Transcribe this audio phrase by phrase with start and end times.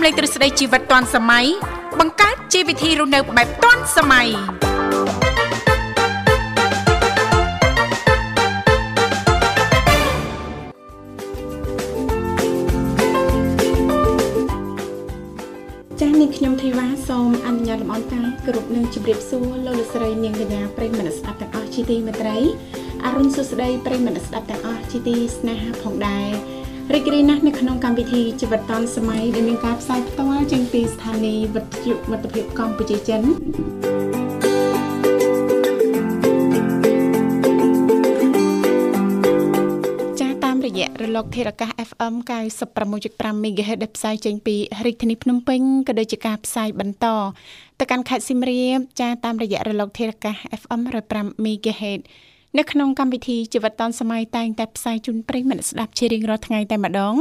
[0.00, 1.46] ំលែងទ្រឹស្ដីជីវិតទាន់សម័យ
[2.00, 4.28] បង្កើតជីវវិធីរស់នៅបែបទាន់សម័យ
[16.00, 22.38] ចាស់នេះខ្ញុំធីវ៉ាសូមអនុញ្ញាតលំអរកាយគ្រប់នឹងជម្រាបសួរលោកលោកស្រីនាងកញ្ញាប្រិយមិត្តស្ដាប់ទាំងអស់ជាទីមេត្រី
[23.04, 26.30] អរុនសុស្ដីប្រិយមិត្តស្ដាប់ទាំងអស់ជាទីស្នេហាផងដែរ
[26.94, 33.22] រីករាយណាស់នៅក្នុងកម្មវិធីជីវិតឌុនសម័យដែលមានការផ្សាយផ្ទាល់ចេញពីស្ថានីយ៍វិទ្យុមិត្តភាពកម្ពុជាចិន
[40.66, 42.14] រយៈរលកធារកាស FM
[42.80, 47.06] 96.5 MHz ដែលផ្សាយចេញពីរាជធានីភ្នំពេញក៏ដូចជាការផ្សាយបន្ត
[47.80, 50.80] ទៅកាន់ខេត្តសៀមរាបចាតាមរយៈរលកធារកាស FM
[51.12, 52.00] 105 MHz
[52.58, 57.14] នៅក្នុងកម្មវិធីជីវិតឌុនសម័យតែងតែផ្សាយជូនប្រិយមិត្តស្ដាប់ជារៀងរាល់ថ្ងៃតែម្ដង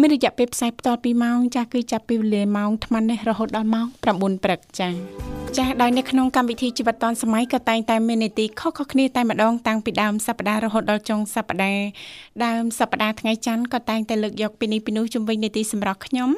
[0.00, 11.86] មានរយៈពេលផ្សាយបន្ត2ម៉ោងចាស់គឺចាប់ពីវេលាម៉ោង8:00នេះរហូតដល់ម៉ោង9:00ព្រឹកចា៎ ចាស់ដោយនៅក្នុងកម្មវិធីជីវិតឌុនសម័យក៏តែងតែមាននីតិខុសៗគ្នាតែម្ដងតាំងពីដើមសប្ដាហ៍រហូតដល់ចុងសប្ដាហ៍
[12.44, 16.30] ដើមសប្ដាហ៍ថ្ងៃច័ន្ទក៏តែងតែលើកយកពីនេះពីនោះជំវិញនីតិសម្រាប់ខ្ញុំ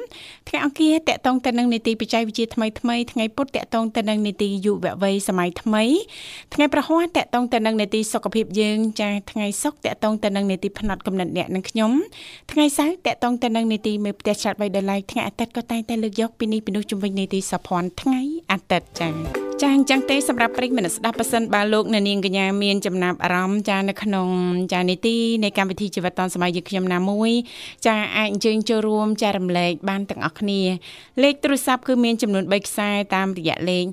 [0.47, 5.83] ថ្ងៃអង្គារតកតងទៅនឹងនីតិបច្ចេកវិទ្យាថ្មីថ្មីថ្ងៃពុធតកតងទៅនឹងនីតិយុវវ័យសម័យថ្មី
[6.53, 11.91] ថ្ងៃប្រហ័សតកតងទៅនឹងនីតិសុខភាពយើងចាស់ថ្ងៃសុក្រតកតងទៅនឹងនីតិផ្នែកកំណត់អ្នកនិងខ្ញុំ
[12.51, 19.08] ថ្ងៃសៅរ៍តកតងទៅនឹងនីតិមេផ្ទះចាត់បីដល់ឡៃថ្ងៃអាទិត្យក៏តែងតែលើកយកពីនេះពីនោះជំវិញនីតិសភ័ណ្ឌថ្ងៃអាទិត្យចា៎
[19.61, 24.27] ចាអញ្ចឹងទេសម្រាប់ប្រិយមិត្តស្ដាប់ប៉ះសិនបើលោកអ្នកនាងកញ្ញាមានចំណាប់អារម្មណ៍ចានៅក្នុង
[24.73, 27.31] ចានីតិនៃកម្មវិធីជីវិតឌុនសម័យយើងខ្ញុំណាមួយ
[27.85, 30.61] ចាអាចអញ្ជើញចូលរួមចែករំលែកបានទាំងអស់គ្នា
[31.23, 33.85] លេខទូរស័ព្ទគឺមានចំនួន3ខ្សែតាមរយៈលេខ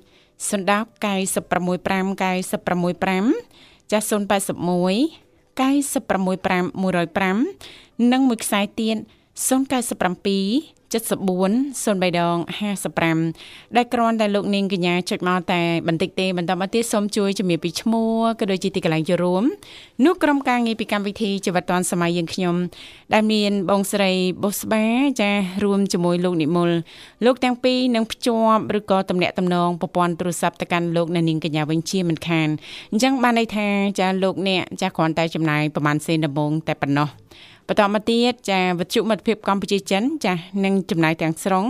[0.48, 4.10] 010 965 965ចា081
[5.58, 8.96] 965 105និងមួយខ្សែទៀត
[9.48, 12.36] 097 74 03ដង
[13.06, 18.10] 55ដែលគ្រាន់តែលោកនាងកញ្ញាចុចមកតែបន្តិចទេបន្តមកទៀតសូមជួយជំរាបពីឈ្មោះ
[18.40, 19.44] ក៏ដូចជាទីកន្លែងចូលរួម
[20.04, 22.56] នោះក្រុមការងារពីកម្មវិធីជីវិតឌွန်សម័យយើងខ្ញុំ
[23.14, 24.10] ដែលមានបងស្រី
[24.42, 24.84] បុស្បា
[25.20, 25.30] ចា
[25.64, 26.70] រួមជាមួយលោកនិមល
[27.24, 32.48] លោកទាំងពីរនឹងភ្ជាប់ឬក៏តំណាក់តំណងប្រព័ន្ធទូរស័ព្ទទៅកាន់លោកអ្នកនាងកញ្ញាវិញជាមិនខាន
[32.90, 33.68] អញ្ចឹងបានន័យថា
[34.00, 37.08] ចាលោកអ្នកចាគ្រាន់តែចំណាយប្រហែលសេនដំបងតែប៉ុណ្ណោះ
[37.68, 40.34] បន្តមកទៀតចាវិទ្យុមិត្តភាពកម្ពុជាចិនចា
[40.64, 41.64] នឹងចំណាយទាំងស្រុង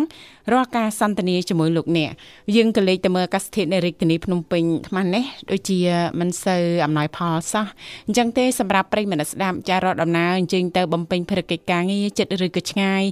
[0.53, 2.11] រាល់ការសន្ទនាជាមួយលោកអ្នក
[2.57, 5.79] យើងក៏លេខទៅមើលអាកាសធាតុនៅរាជធានីភ្នំពេញថ្មនេះដូចជា
[6.21, 7.67] មិនសូវអំណោយផលសោះ
[8.07, 13.03] អញ្ចឹងទេសម្រាប់ប្រិយមិត្តស្ដាប់ចារត់ដំណើរអញ្ជើញទៅបំពេញភារកិច្ចការងារចិត្តឬក៏ឆ្ងាយ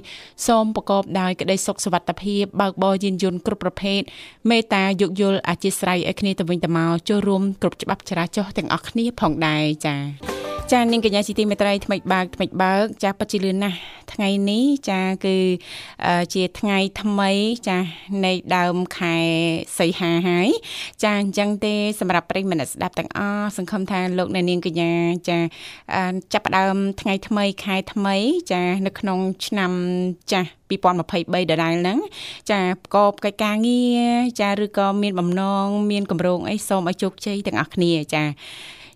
[0.47, 4.01] សូមប្រកបដោយក្តីសុខសុវត្ថិភាពបើកបរយានយន្តគ្រប់ប្រភេទ
[4.49, 13.77] មេត្តាយោគយល់អធិស្ឋានឲ្យគ្នាទៅវិញទៅមកចូលរួមគ្រប់ច្បាប់ចរាចរណ៍ទាំងអស់គ្នាផងដែរចា៎ ចានាងកញ្ញាជីទីមេត្រីថ្មិចបើកថ្មិចបើក ចាពិតជាលឿនណាស់
[14.13, 15.35] ថ្ងៃនេះចាគឺ
[16.33, 17.31] ជាថ្ងៃថ្មី
[17.67, 17.77] ចា
[18.25, 19.15] នៃដើមខែ
[19.77, 20.49] សីហាហើយ
[21.03, 24.91] ចាអញ្ចឹងទេសម្រាប់ប្រិយមិត្តស្ដាប់ទាំងអស់សង្ឃឹមថាលោកអ្នកនាងកញ្ញា
[25.29, 25.37] ចា
[26.33, 28.15] ចាប់ផ្ដើមថ្ងៃថ្មីខែថ្មី
[28.51, 29.71] ចានៅក្នុងឆ្នាំ
[30.31, 31.97] ចាស់2023ដដែលហ្នឹង
[32.51, 38.25] ចាប្រកបកិច្ចការងារចាឬក៏មានបំណងមានកម្រងអីសូមឲ្យជោគជ័យទាំងអស់គ្នាចា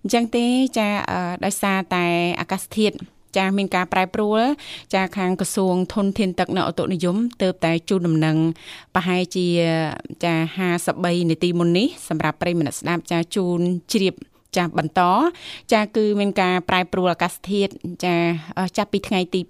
[0.04, 0.46] អញ្ចឹងទេ
[0.78, 0.88] ចា
[1.46, 2.06] ដោយសារតែ
[2.40, 2.96] អាកាសធាតុ
[3.38, 4.40] ចាមានការប្រែប្រួល
[4.94, 8.38] ចាខាងក្រសួងធនធានទឹកនៅអតុនិយមទៅតែជូនដំណឹង
[8.96, 9.46] ប្រហែលជា
[10.24, 10.36] ចា
[10.78, 13.60] 53នាទីមុននេះសម្រាប់ប្រិយមិត្តស្ដាប់ចាជូន
[13.92, 14.16] ជ្រាប
[14.58, 15.02] ចាបន្ត
[15.74, 17.72] ចាគឺមានការប្រែប្រួលអាកាសធាតុ
[18.06, 18.16] ចា
[18.78, 19.42] ចាប់ពីថ្ងៃទី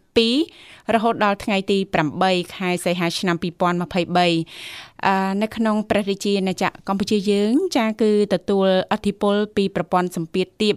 [0.43, 1.77] 2រហូតដល់ថ្ងៃទី
[2.19, 10.75] 8ខែសីហាឆ្នាំ2023នៅក្នុងព្រះរាជាណាចក្រកម្ពុជាយើង ចាគឺទទួលអធិបុលពីប្រព័ន្ធសម្ពាធទាប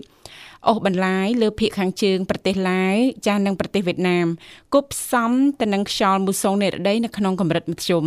[0.69, 2.95] អូសបន្លាយលើភៀកខាងជើងប្រទេសឡាវ
[3.27, 4.27] ចាស់និងប្រទេសវៀតណាម
[4.75, 5.31] គប់ផ្សំ
[5.61, 8.05] ទៅនឹងខ្យល់មូសុងនិរដីនៅក្នុងកម្រិតមធ្យម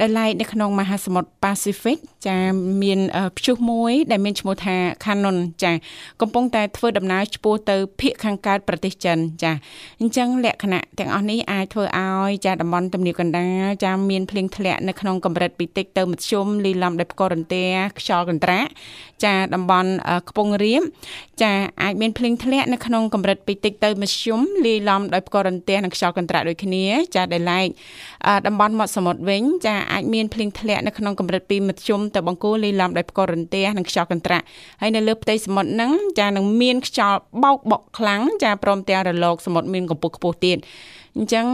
[0.00, 1.98] ដែលឡែកនៅក្នុងមហាសមុទ្រ Pacific
[2.28, 2.38] ចា
[2.82, 3.00] មាន
[3.36, 5.72] ព្យុះមួយដែលមានឈ្មោះថា Canon ចា
[6.20, 9.52] កំពុងតែធ្វើដំណើរឆ្ពោះទៅភៀកខាងកើតប្រទេសចិនចា
[10.00, 18.68] អញ្ចឹងលក្ខណៈទាំងអស់នេះអាចធ្វើឲ្យចាតំបន់ទំនាបកណ្ដាលចាមានភ្លៀងធ្លាក់នៅក្នុងកម្រិតពីតិចទៅមធ្យមលីលំដោយផ្គររន្ទះខ្យល់កន្ត្រាក់
[19.24, 19.90] ចាតំបន់
[20.28, 20.82] ខ្ពង់រាប
[21.42, 21.52] ចា
[21.86, 26.84] អាចមានភ្លៀងធ្លាក់នៅក្នុងកម្រិតពីតិចទៅមធ្យមលាយឡំដោយផ្គររន្ទះនិងខ្យល់កន្ត្រាក់ដូចគ្នា
[27.14, 27.66] ចាដែលឡែក
[28.46, 34.44] តំបន់មាត់សមុទ្រវិញចាអាចមានភ្លៀងធ្លាក់នៅក្នុងកម្រិតពីមធ្យមទៅបង្គោលលាយឡំដោយផ្គររន្ទះនិងខ្យល់កន្ត្រាក់
[34.80, 40.58] ហើយនៅលើផ្ទៃសមុទ្រហ្នឹងចានឹងមានខ្យល់បោកបក់ខ្លាំងចាព្រមទាំងរលកសមុទ្រមានកម្ពស់ខ្ពស់ទៀត
[41.16, 41.46] អអញ្ចឹង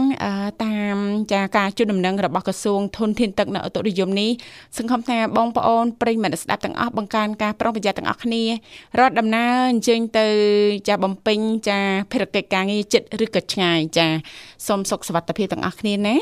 [0.64, 0.96] តាម
[1.32, 4.30] ចាការជូនដំណឹងរបស់ក្រសួងធនធានទឹកនៅឧតុនិយមនេះ
[4.76, 8.42] សង្ឃឹមថាបងប្អូនប្រិយមិត្តស្ដាប់ទាំងអស់បង្កើនការប្រុងប្រយ័ត្នទាំងអស់គ្នា
[8.98, 10.26] រត់ដំណើរអញ្ជើញទៅ
[10.88, 11.38] ចាបំពេញ
[11.68, 11.78] ចា
[12.12, 14.06] ភារកិច្ចការងារចិត្តឬក៏ឆ្ងាយចា
[14.66, 16.16] សូមសុខសុវត្ថិភាពទាំងអស់គ្នាណា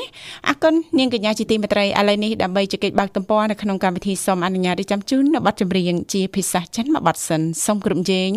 [0.47, 8.31] អរគុណនាងកញ្ញាជាទីមេត្រីឥឡូវនេះដើម្បីជែកបើកទំព័រនៅក្នុងកម្មវិធីសូមអនុញ្ញាតរៀបចំជូននៅប័ណ្ណចម្រៀងជាភាសាចិនមួយប័ណ្ណសិនសូមគ្រប់ជេង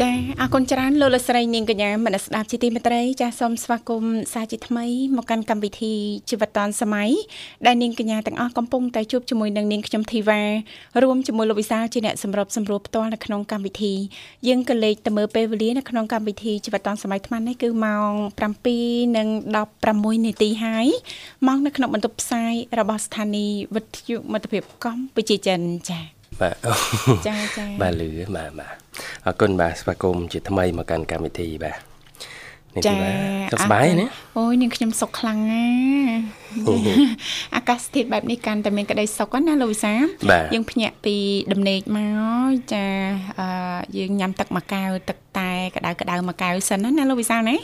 [0.00, 4.86] អរគុណច្រើនលោកលស្រីនាងកញ្ញាមនស្ដាប់ជាទីមេត្រី ចាសសូមស្វាគមន៍សាជាថ្មី
[5.16, 5.94] មកកាន់កម្មវិធី
[6.30, 7.10] ជីវិតឌុនសម័យ
[7.66, 10.42] ដែលនាងកញ្ញាទាំងអស់កំពុងតែជួបជាមួយនឹងនាងខ្ញុំធីវ៉ា
[11.02, 13.94] រួមជាមួយលោកវិសាលជាអ្នកសម្របសម្រួលផ្ទាល់នៅក្នុងកម្មវិធី
[14.48, 20.86] យើងក៏លេខទៅមើលពេលវេលានៅក្នុងកម្មវិធីជីវិតឌុនសម័យថ្មនេះគឺម៉ោង7:16នាទីហើយ
[21.46, 26.54] ម៉ោងនៅក្នុងបន្ទប់ផ្សាយរបស់ស្ថានីយ៍វិទ្យុមិត្តភាពកម្ពុជាចិនចា៎ បាទ
[27.28, 28.74] ចាចាបាទលឺបាទបាទ
[29.26, 31.78] អរគុណបាទស្វាគមន៍ជាថ្មីមកកាន់កម្មវិធីបាទ
[32.76, 32.94] នេះចា
[33.52, 34.06] សុខសប្បាយណា
[34.38, 35.66] អូយនាងខ្ញុំសុខខ្លាំងណា
[37.56, 39.94] អាកាសធាតុបែបនេះកាន់តែមានក្តីសុខណាលោកវិសា
[40.54, 41.16] យើងភ្ញាក់ពី
[41.52, 41.98] ដំណេកម
[42.46, 42.86] កចា
[43.40, 43.48] អឺ
[43.96, 47.56] យើងញ៉ាំទឹកមួយកែវទឹកតែក្តៅក្តៅមួយកែវសិនណាលោកវិសាណា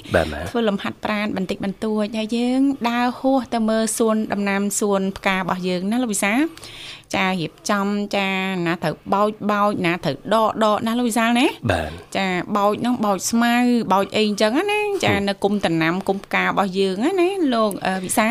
[0.51, 2.61] ធ្វើលំហាត់ប្រាណបន្តិចបន្តួចហើយយើង
[2.91, 6.33] ដើរហួសទៅមើលសួនដំណាំសួនផ្ការបស់យើងណាលោកវិសា
[7.15, 8.29] ចារៀបចំចា
[8.67, 12.27] ណាត្រូវបោចបោចណាត្រូវដកដកណាលោកវិសាលណាបាទចា
[12.57, 13.55] បោចនោះបោចស្មៅ
[13.93, 17.71] បោចអីអញ្ចឹងណាចានៅគុំតំណាំគុំផ្ការបស់យើងណាលោក
[18.05, 18.29] វិសា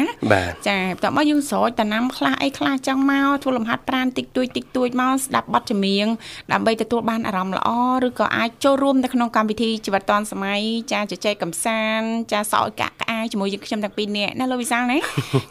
[0.67, 6.07] ចាបន្ទាប់មកយើងស្រោចតំណាំខ្លះអីខ្លះចឹងមកធ្វើលំហាត់ប្រាណតិចតួចតិចតួចមកស្ដាប់បទចម្រៀង
[6.51, 7.69] ដើម្បីទទួលបានអារម្មណ៍ល្អ
[8.05, 10.59] ឬក៏អាចចូលរួមនៅក្នុងកម្មវិធីជីវិតឌွန်សម័យ
[10.91, 14.97] ចាជជែកកំសាន្តចាសោយកាក់ក្អាយជាមួយយើងខ្ញុំទាំងពីរនាក់ណាលោកវិសាលណា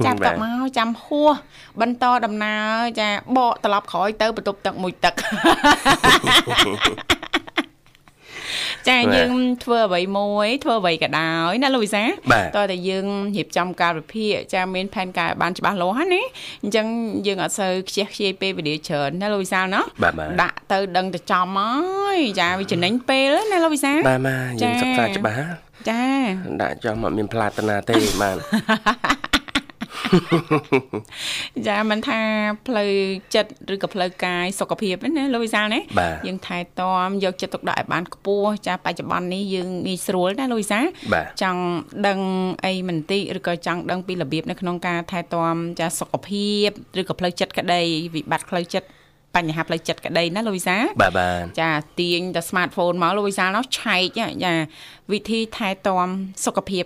[0.05, 1.33] ចាបន្ទាប់មកចាំហួស
[1.81, 5.15] បន្តដំណើរចាបកត្រឡប់ក្រោយទៅបន្ទប់ទឹកមួយទឹក
[8.89, 9.33] ចាយើង
[9.65, 16.23] ធ្វើអ្វីមួយធ្វើអ្វីក៏ដោយណាលោកវិសាតើតែយើងរៀបចំកាលវិភាគចាមានផែនការបានច្បាស់លាស់ណា
[16.63, 16.87] អញ្ចឹង
[17.27, 19.81] យើងអត់សូវខ្ជះខ្ជាយពេលវេលាច្រើនណាលោកវិសាណា
[20.43, 25.47] ដាក់ទៅដឹងទៅចំហើយចាវាចំណេញពេលណាលោកវិសាបាទបាទយើងសិក្សាច្បាស់
[25.89, 26.03] ចា
[26.63, 28.37] ដាក់ចំអត់មានផ្លាតនាទេបាទ
[31.69, 32.21] ចាមិនថា
[32.67, 32.91] ផ្លូវ
[33.35, 35.81] ចិត្តឬក៏ផ្លូវកាយសុខភាពណាលោកវិសាលណា
[36.27, 40.85] យើងថែទាំយកចិត្តទុកដាក់ឲ្យបានខ្ពស់ចាបច្ចុប្បន្ននេះយើងងាយស្រួលណាលោកវិសាល
[41.43, 41.63] ចង់
[42.07, 42.19] ដឹង
[42.65, 46.69] អីមិនតិឬក៏ចង់ដឹងពីរបៀបនៅក្នុងការថែទាំចាសុខភាព
[47.01, 47.81] ឬក៏ផ្លូវចិត្តក្តី
[48.15, 48.89] វិបត្តិផ្លូវចិត្ត
[49.37, 51.71] បញ្ហាផ្លូវចិត្តក្តីណាលោកវិសាបាទបាទចា
[52.01, 54.55] ទាញតែ smartphone មកលោកវិសានោះឆែកចា
[55.13, 56.09] វិធីថែទាំ
[56.45, 56.85] សុខភាព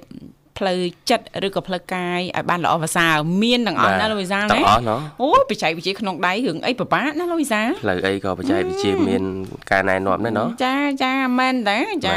[0.60, 0.78] ផ្លូវ
[1.10, 4.92] ចិត្តឬក៏ផ្លូវកាយឲ្យបានល្អប្រសើរមានទាំងអស់ណាលោកវិសាលណាទាំងអស់ណ
[5.22, 9.22] អូបច្ចេកវិទ្យាក្នុងដៃរឿងអីពិបាកណាលោកវិសាលផ្លូវអីក៏បច្ចេកវិទ្យាមាន
[9.70, 12.16] ការណែនាំដែរណចាចាមែនតើចា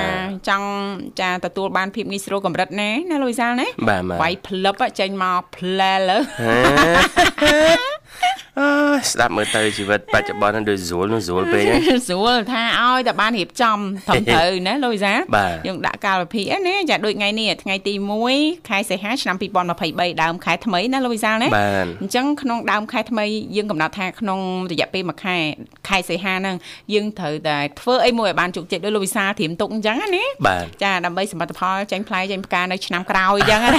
[0.50, 0.69] ចង់
[1.19, 3.68] ចាទទួលបានភាពងាយស្រួលកម្រិតណាណាលោកវិសាលណា
[4.24, 6.18] វាយផ្លឹបចេញមកផ្លែលើ
[8.60, 8.70] អើ
[9.12, 11.64] ស្ដាប់មើលទៅជីវិតបច្ចុប្បន្ននឹងដូចស្រួលនឹងស្រួលពេក
[12.08, 13.78] ស្រួលថាឲ្យតែបានរៀបចំ
[14.08, 15.14] ត្រឹមត្រូវណាលូយសា
[15.68, 17.94] យើងដាក់កាលវិភាគណាចាដូចថ្ងៃនេះថ្ងៃទី
[18.32, 19.36] 1ខែសីហាឆ្នាំ
[19.80, 21.48] 2023ដើមខែថ្មីណាលូយសាណា
[22.02, 24.40] អញ្ចឹងក្នុងដើមខែថ្មីយើងកំណត់ថាក្នុង
[24.72, 25.38] រយៈពេលមួយខែ
[25.88, 26.56] ខែសីហាហ្នឹង
[26.94, 30.26] យើងត្រូវតែធ្វើអីមួយឲ្យបានជោគជ័យដោយលូយសាត្រៀមទុកអញ្ចឹងណា
[30.84, 33.72] ចាដើម្បីសមិទ្ធផលចេញផ្លែចេញផ្កានៅឆ្នាំក្រោយអញ្ចឹងណា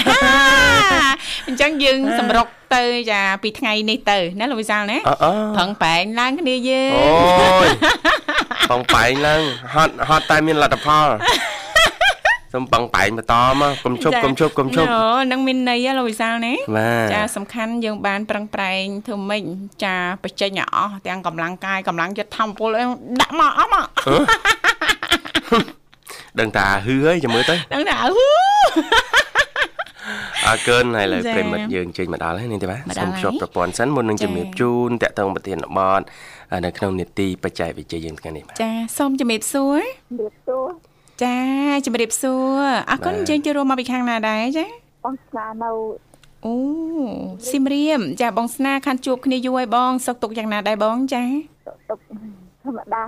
[1.49, 2.83] អញ្ចឹងយើងសម្រុកទៅ
[3.13, 4.99] ចាពីថ្ងៃនេះទៅណាលោកវិសាលណា
[5.57, 7.69] ប្រឹងប្រែងឡើងគ្នាយើងអូយ
[8.69, 9.43] ប្រឹងប្រែងឡើង
[9.75, 11.09] ហត់ហត់តែមានលទ្ធផល
[12.53, 15.03] សូមបងបែងបន្តមកកុំជប់កុំជប់កុំជប់អូ
[15.33, 16.55] នឹងមានន័យលោកវិសាលណា
[17.13, 19.43] ចាសំខាន់យើងបានប្រឹងប្រែងធ្វើម៉េច
[19.85, 22.69] ចាបញ្ចេញឲ្យអស់ទាំងកម្លាំងកាយកម្លាំងចិត្តធម្មពល
[23.21, 23.87] ដាក់មកអស់មក
[26.41, 28.27] ដឹងតាហឺហើយចាំមើលទៅដឹងតាហឺ
[30.49, 36.03] អរគុណហើយលើប្រិមិត្តយើងចេញមកដល់ហើយនេះទេបាទសូមជួបប្រព័ន្ធសិនមុននឹងជំរាបជូនតាក់ទងប្រធានបទ
[36.65, 40.67] នៅក្នុងនេតិបច្ចេកវិទ្យាយើងថ្ងៃនេះចាសូមជំរាបសួរជំរាបសួរ
[41.25, 41.39] ចា
[41.87, 44.67] ជំរាបសួរអរគុណយើងចូលរួមមកពីខាងណាដែរចា
[45.05, 45.71] បងស្នានៅ
[46.47, 46.55] អូ
[47.49, 51.23] ស៊ីមរៀមចាបងស្នាខានជួបគ្នាយូរហើយបងសុកទុកយ៉ាងណាដែរបងចា
[51.91, 51.99] ទុក
[52.65, 53.03] ធម្មតា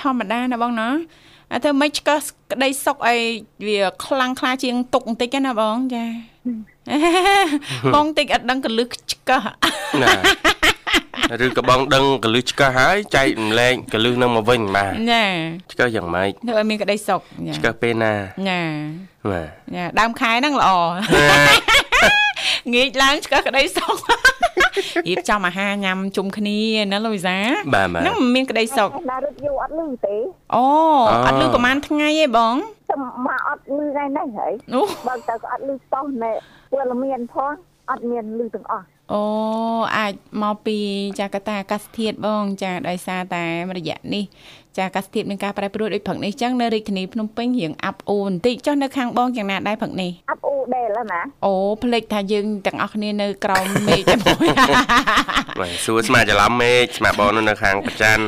[0.00, 0.88] ធម្មតាណាបងណា
[1.52, 2.18] អាធ្វើមិនឆ្កឹះ
[2.52, 3.16] ក្តីសុកអី
[3.66, 6.04] វាខ្លាំងខ្លាជាងទុកបន្តិចណាបងចា
[7.94, 9.42] បងតិចអត់ដឹងកលឹះឆ្កឹះ
[10.02, 10.12] ណា
[11.44, 15.24] ឬក៏បងដឹងកលឹះឆ្កឹះហើយចែកម្លែកកលឹះនឹងមកវិញបាទណា
[15.72, 17.20] ឆ្កឹះយ៉ាងម៉េចធ្វើឲ្យមានក្តីសុក
[17.56, 18.12] ឆ្កឹះពេលណា
[18.48, 18.60] ណា
[19.30, 20.70] បាទណាដើមខែហ្នឹងល្អ
[22.74, 23.96] ងាកឡើងឆ្កឹះក្តីសុក
[25.08, 26.58] រៀបចំអាហារញ៉ាំជុំគ្នា
[26.92, 27.36] ណាលូវីសា
[27.74, 30.16] បាទបាទហ្នឹងមិនមានក្តីសុខណារត់យូរអត់លឺទេ
[30.56, 30.66] អូ
[31.10, 32.54] អូអត់លឺប្រហែលថ្ងៃទេបង
[32.88, 36.32] តែមកអត់លឺថ្ងៃនេះហើយអូបើទៅក៏អត់លឺតោះណែ
[36.72, 37.52] ពលមានផង
[37.90, 39.22] អត់មានលឺទាំងអស់អូ
[39.96, 40.78] អាចមកពី
[41.20, 43.44] ចាកតាអាកាសធាតុបង ចាដោយសារតែ
[43.76, 44.24] រយៈនេះ
[44.76, 54.48] ចាអាកាសធាតុមានការប្រែប្រួលដូចព្រឹកនេះចឹងនៅរាជធានីភ្នំពេញរៀងអាប់អួរបន្តិចចុះនៅខាងបងយ៉ាងណាដែរព្រឹកនេះអាប់អ៊ូដែលណាអូភ្លេចថាយើងទាំងអស់គ្នានៅក្រោមមេឃតែមួយ
[55.60, 58.18] បាទសួរស្មាច្រឡំមេឃស្មាបងនោះនៅខាងប្រច័ន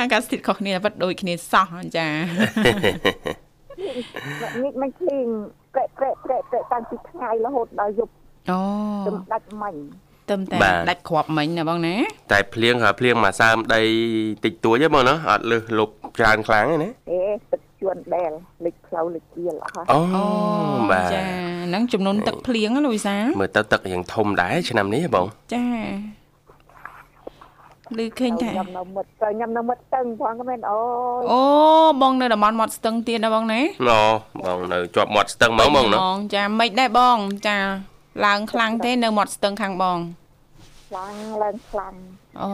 [0.00, 2.08] អាកាសធាតុខុសគ្នាប៉ិតដូចគ្នាសោះចា
[4.62, 5.28] នេះមិនឃ្លីង
[5.76, 8.12] ប្រែប្រែប្រែប្រែតាំងពីថ្ងៃរហូតដល់យប់
[8.50, 8.58] អូ
[9.06, 9.74] ទំដាច់មិញ
[10.30, 10.58] ទឹមតែ
[10.90, 11.94] ដាច់គ្រាប់មិញណាបងណា
[12.32, 13.82] តែភ្លៀងក៏ភ្លៀងមកសើមដី
[14.44, 17.20] តិចតួចទេបងណាអត់លឹះលុបច្រើនខ្លាំងទេណាអេ
[17.52, 18.30] ទឹកជួនដែល
[18.64, 20.24] លិចផ្លូវលិចជាលអស់ហើយអូអូ
[20.90, 21.20] បាទចា
[21.66, 25.64] ហ្នឹងចំនួនទឹកភ្លៀងណាលូវីសាមើលទៅទឹករៀងធំដែរឆ្នាំនេះហ៎បងចា
[27.94, 30.78] ឮឃើញថាញ៉ាំនៅមិត្តទៅញ៉ាំនៅមិត្តតឹងផងក៏មែនអូ
[31.20, 31.42] យអូ
[32.02, 33.60] បងនៅតំបន់មាត់ស្ទឹងទៀតណាបងណា
[34.46, 35.98] អូបងនៅជាប់មាត់ស្ទឹងហ្មងបងណា
[36.34, 37.56] ចាមិនដែរបងចា
[38.26, 39.98] ឡើងខ្លាំងទេនៅមាត់ស្ទឹងខាងបង
[40.88, 41.94] ខ្លាំងឡើងខ្លាំង
[42.42, 42.50] អូ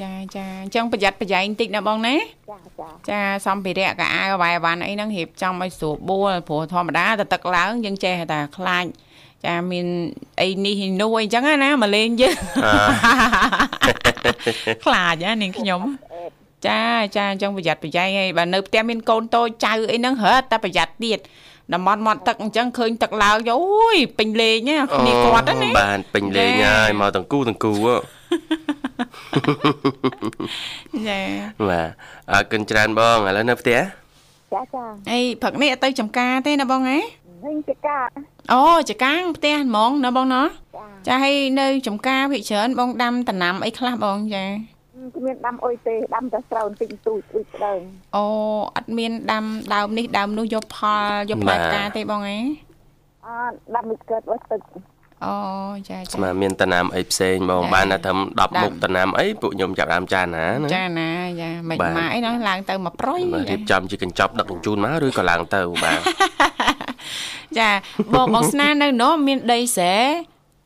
[0.00, 2.14] ចាចាអញ្ចឹងប្រយ័ត្នប្រយែងតិចណាបងណា
[2.50, 8.84] ចាចាចាសម្ភារៈកាអាវវាយវ៉ាន់អីហ្នឹងរៀបចំឲ្យស្រួលបួលព្រោះធម្មតាតែទឹកឡើងយើងចេះតែខ្លាច
[9.44, 9.86] ចាមាន
[10.40, 12.36] អីនេះនោះអីចឹងណាមកលេងយើង
[14.84, 15.80] ខ្លាចណានាងខ្ញុំ
[16.14, 16.32] អេត
[16.66, 16.82] ចា
[17.16, 21.18] ចាអញ្ចឹងប្រយ័ត្នប្រយែងហើយបើនៅផ្ទះមានកូនតូចចៅអីហ្នឹងរត់តែប្រយ័ត្នទៀត
[21.72, 27.96] តំបន់មាត់ទឹកអញ្ចឹងឃើញទឹកឡើងអូយពេញលេងណាគ្នាគាត់ហ្នឹងណាបានពេញលេងហើយមកទាំងគូទាំងគូហ៎
[31.08, 31.20] ចា
[31.68, 31.88] បាទ
[32.32, 33.78] អរគុណច្រើនបងឥឡូវនៅផ្ទះ
[34.52, 36.98] ចាចាអីព្រឹកនេះអត់ទៅចំការទេណាបងហ៎
[37.44, 38.08] វិញជាការ
[38.52, 40.42] អូចកាងផ្ទះហ្មងណាបងណា
[40.76, 44.44] ចាចាហើយនៅចំការភិកច្រើនបងដាំតំណាំអីខ្លះបងចា
[45.16, 47.80] គ្មានដាំអុយទេដាំតែស្រូវបន្តិចបន្តួចអ៊ុយស្ដើង
[48.16, 48.24] អូ
[48.76, 52.38] អត់មានដាំដើមនេះដើមនោះយកផលយកផ្លែផ្កាទេបងហ៎
[53.26, 54.60] អត់ដាំមិនកើតវត្តទឹក
[55.24, 55.34] អូ
[55.88, 61.10] ចាចាស្មាមានតំណាំអីផ្សេងបងចាបានតែត្រឹមដាំ10មុខតំណាំអីពួកខ្ញុំចាប់ដើមចានណាណាចាណា
[61.40, 66.00] ចាមិនបាទម៉ាអីណាឡើងទៅមកប្រុយមករៀចាបចំជាកញ្ចប់ដឹកជញ្ជូនមកឬក៏ឡើងទៅបាទ
[67.58, 67.68] ចា
[68.14, 69.96] បងបងស្នានៅនោះមានដីស្រែ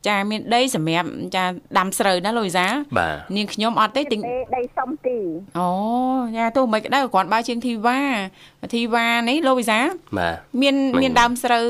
[0.07, 1.43] ចាមានដីសម្រាប់ចា
[1.77, 2.65] ដាំស្រូវណាលូយសា
[2.97, 5.17] បាទនាងខ្ញុំអត់ទេទិញទេដីសំទី
[5.59, 5.69] អូ
[6.37, 7.99] ចាទោះមិនក្តៅគ្រាន់បើជាងធីវ៉ា
[8.73, 9.79] ធីវ៉ានេះលូយសា
[10.17, 11.65] បាទមានមិនមានដើមស្រូវ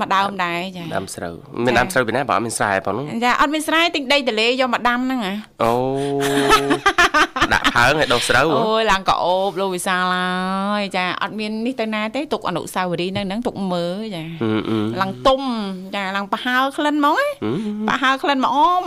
[0.00, 5.72] មួយដើមដែរចាដាំស្រូវមានដាំស្រូវពីណាបងអត់មានស្រែផងនោះចាអត់មានស្រែទិញដីទលេយកមកដាំហ្នឹងអាអូ
[7.76, 15.40] ដាក់ផើងឲ្យដុះស្រូវហ៎អូយឡើងក៏អូបលោកវិសាលហើយចាអត់មាននេះទៅណាទេទុកអនុស្សាវរីយ៍នៅហ្នឹងទុកមើលចាអឺអឺឡើងទុំ
[15.94, 17.28] ចាឡើងប្រហើរក្លិនហ្មងណា
[17.88, 18.84] ប្រហើរក្លិនមកអម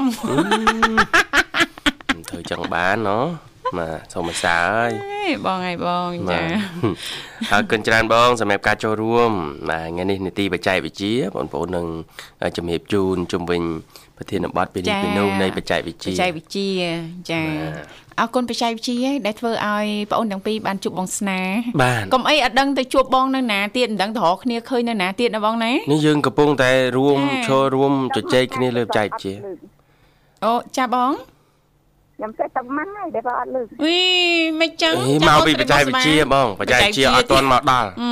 [2.29, 3.25] ធ្វើចឹងបានណោះ
[3.77, 6.41] បាទសូមអរសាហើយហេបងហើយបងចា
[7.51, 9.31] អរគុណច្រើនបងសម្រាប់ការចូលរួម
[9.69, 11.85] បាទថ្ងៃនេះនីតិបច្ចេកវិទ្យាបងប្អូននឹង
[12.57, 13.61] ជំរាបជូនជុំវិញ
[14.17, 16.91] ប្រធានបទពីនេះពីនោះនៃបច្ចេកវិទ្បច្យាចេកវិទ្យា
[17.31, 17.41] ចា
[18.19, 21.39] អរគុណបច្ចេកវិទ្យាដែលធ្វើឲ្យបងអូនទាំងពីរបានជួបបងស្នា
[21.81, 29.35] បាទកុំអីអត់ដឹងទៅជួបបងនៅណាទៀតមិនដឹងទៅរកគ្នាឃើញនៅណាទៀតណាបងណានេះយើងកំពុងតែរួមចា៎ចូលរួមជជែកគ្នាលើបច្ចេកវិទ្យា
[30.45, 31.11] អូចាបង
[32.15, 33.99] ខ្ញុំចេះតែម៉ាំងហើយដែលបើអត់លឺវី
[34.61, 38.09] មិនចឹងអេមកពីបច្ចេកវិទ្យាបងបច្ចេកវិទ្យាអត់ទាន់មកដល់អឺ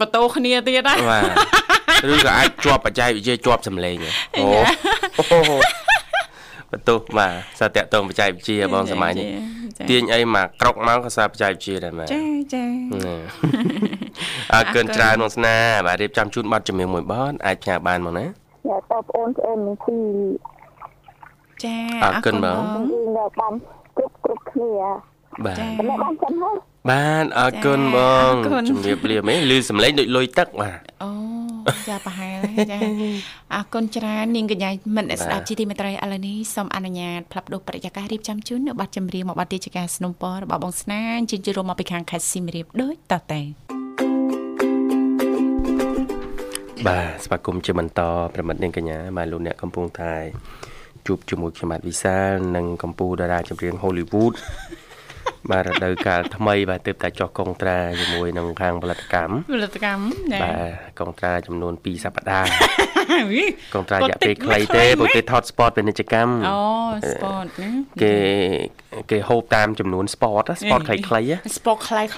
[0.00, 1.20] បន្ទោគ្នាទៀតណាបា
[2.04, 4.46] ទឬក៏អាចជាប់បច្ចេកវិទ្យាជាប់សម្លេងហ៎អូ
[6.72, 9.26] បន្ទោបាទសាតាក់តងបច្ចេកវិទ្យាបងសម័យនេះ
[9.78, 12.24] ចាទាញអីមកក្រុកមកក៏សាបច្ចេកវិទ្យាដែរបាទចា
[12.54, 12.64] ចា
[13.06, 13.16] ណា
[14.54, 19.98] អរគុណច្រើនមកស្នាបាទរៀបចំជូនប័ណ្ណជំនឿមួយប័ណ្ណអាចផ្ញើបានមកណាយ៉ាតបអូនប្អូននេះទី
[21.64, 23.54] ចាអរគុណបងយើងនៅបាន
[23.96, 24.70] គ្រប់គ្រប់គ្នា
[25.44, 26.56] បាទចាតែបានចាំហើយ
[26.90, 27.98] បានអរគុណប
[28.30, 31.10] ងអរគុណជំរាបលាមែនលឺសំឡេងដូចលុយទឹកបាទអូ
[31.88, 32.39] ចាប្រហែលហើយ
[32.70, 32.78] ចា
[33.54, 43.40] អរគុណច្រើននាងកញ្ញាមិនស្ដាប់ជីទីមេត្រីឥឡូវនេះសូមអនុញ្ញាតផ្លាប់ដោះបរិយាកាសរៀបចំជូននៅប័ណ្ណចម្រៀងមកប័ណ្ណទីជការสนុំពររបស់បងស្នាជិញ្ជរួមមកពីខាងខេត្តស িম រៀបដូចតទៅ
[46.88, 48.00] បាទស្វាគមន៍ជាបន្ត
[48.34, 50.14] ប្រិមិត្តនាងកញ្ញាមកលោកអ្នកកំពុងតែ
[51.06, 54.34] ជួបជាមួយខ្ញុំបាទវិសាលនិងកម្ពុជាតារាចម្រៀង Hollywood
[55.50, 62.48] បាទរដូវកាលថ្មីបាទទើបតែចុះកុងត្រាជាមួយនឹងខាងផលិតកម្មផលិតកម្មចាបាទកុងត្រាចំនួន2សប្តាហ៍
[63.32, 63.42] វី
[63.74, 66.58] កុងត្រារយៈពេលខ្លីទេព្រោះគេថត spot ពាណិជ្ជកម្មអូ
[67.12, 67.70] sport ណា
[68.02, 68.14] គេ
[69.10, 72.08] គេហូបតាមចំនួន spot ណា spot ខ្លីៗណា sport ខ្លីៗ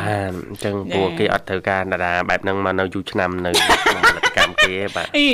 [0.00, 5.26] បាទអញ្ចឹងចា៎ព្រោះគេអត់ត្រូវការតារាបែបហ្នឹងមកនៅយូរឆ្នាំនៅក្នុងផលិតកម្មគេបាទអី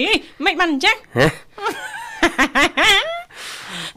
[0.45, 0.97] មិនបានអញ្ចឹង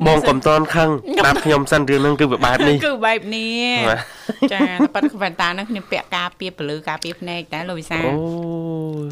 [0.08, 0.90] បងកុំតន់ខឹង
[1.20, 4.00] ស្ដាប់ខ្ញុំសិនរឿងហ្នឹងគឺវាបែបនេះគឺបែបនេះបាទ
[4.54, 8.14] ចាតែប៉ាត់វ៉ែនតាហ្នឹងខ្ញុំពាក់ការពារពលឺការពារភ្នែកតែលោកវិសាអូ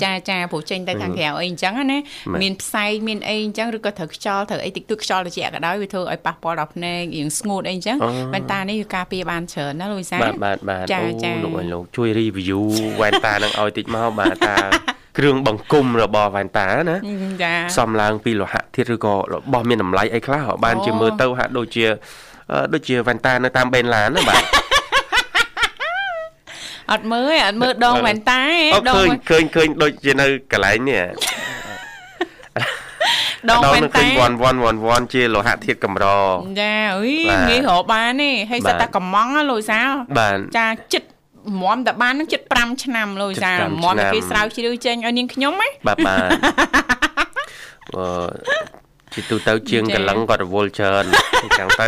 [0.03, 2.00] ចាចាព្រោះចេញទៅខាងក្រៅអីអញ្ចឹងណា
[2.32, 7.98] បាទមានផ្សែងមានអីអញ្ចឹងឬក៏ត្រូវខ្យល់ត្រូវអីតិចតួចខ្យល់ត្រជាក់ក៏ដោយវាធ្វើឲ្យប៉ះពាល់ដល់ភ្នែករៀងស្ងួតអីអញ្ចឹង
[8.34, 12.62] វ៉ែនតានេះវាការពារបានច្រើនណាលោកវិសាបាទបាទបាទចាអូចាលោកអើយលោកជួយ review
[13.00, 14.56] វ៉ែនតានឹងឲ្យតិចមកបាទតា
[15.17, 16.97] គ្រឿងបង្គំរបស់វ៉ែនតាណា
[17.43, 21.86] ចាសំឡើងពីលោហៈធាតុឬក៏របស់មានតម្លៃអីខ្លះបានអូជាមើលទៅហាក់ដូចជា
[22.51, 24.43] អឺដូចជាវ៉ែនតានៅតាមបេនឡានណាបាទ
[26.91, 28.41] អត់មើលទេអត់មើលដងវ៉ែនតា
[28.74, 31.03] អូទេដឃើងញឃើញឃើញដូចជានៅកន្លែងនេះ
[33.50, 36.05] ដងវ៉ែននឹងឃើតាញវ៉ាន់វ៉ាន់វ៉ាន់វ៉ាន់ជាលោហៈធាតុកម្រ
[36.59, 39.79] ចាអុយបាទងាយរកបានទេហើយបាទសិតតែកំងណាលោកវិសា
[40.17, 41.16] បាទចាចិត្ត
[41.61, 46.29] មមតែបាននឹងចិត្ត5ឆ្នាំលោកវិសាចិត្ត5មមតែឆ្នាំគេស្រាវជ្រាវចេញឲ្យនាងខ្ញុំហ៎បាទបាទ
[47.95, 48.57] អឺ
[49.13, 51.05] ជាទូទៅជាងចាកលឹងគាត់រវល់ច្រើន
[51.43, 51.83] អញ្ចឹងទ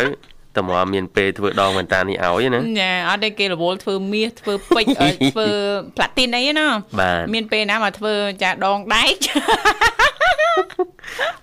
[0.56, 5.48] តើមកមានពេលធ្វើដងវ៉ែនតានេះឲ្យណាចាអត់ទេគេរវល់ធ្វើមាសធ្វើពេជ្រឲ្យធ្វើ
[5.96, 6.66] ផ្លាទីនអីណា
[7.00, 9.16] បាទមានពេលណាមកធ្វើចាដងដែក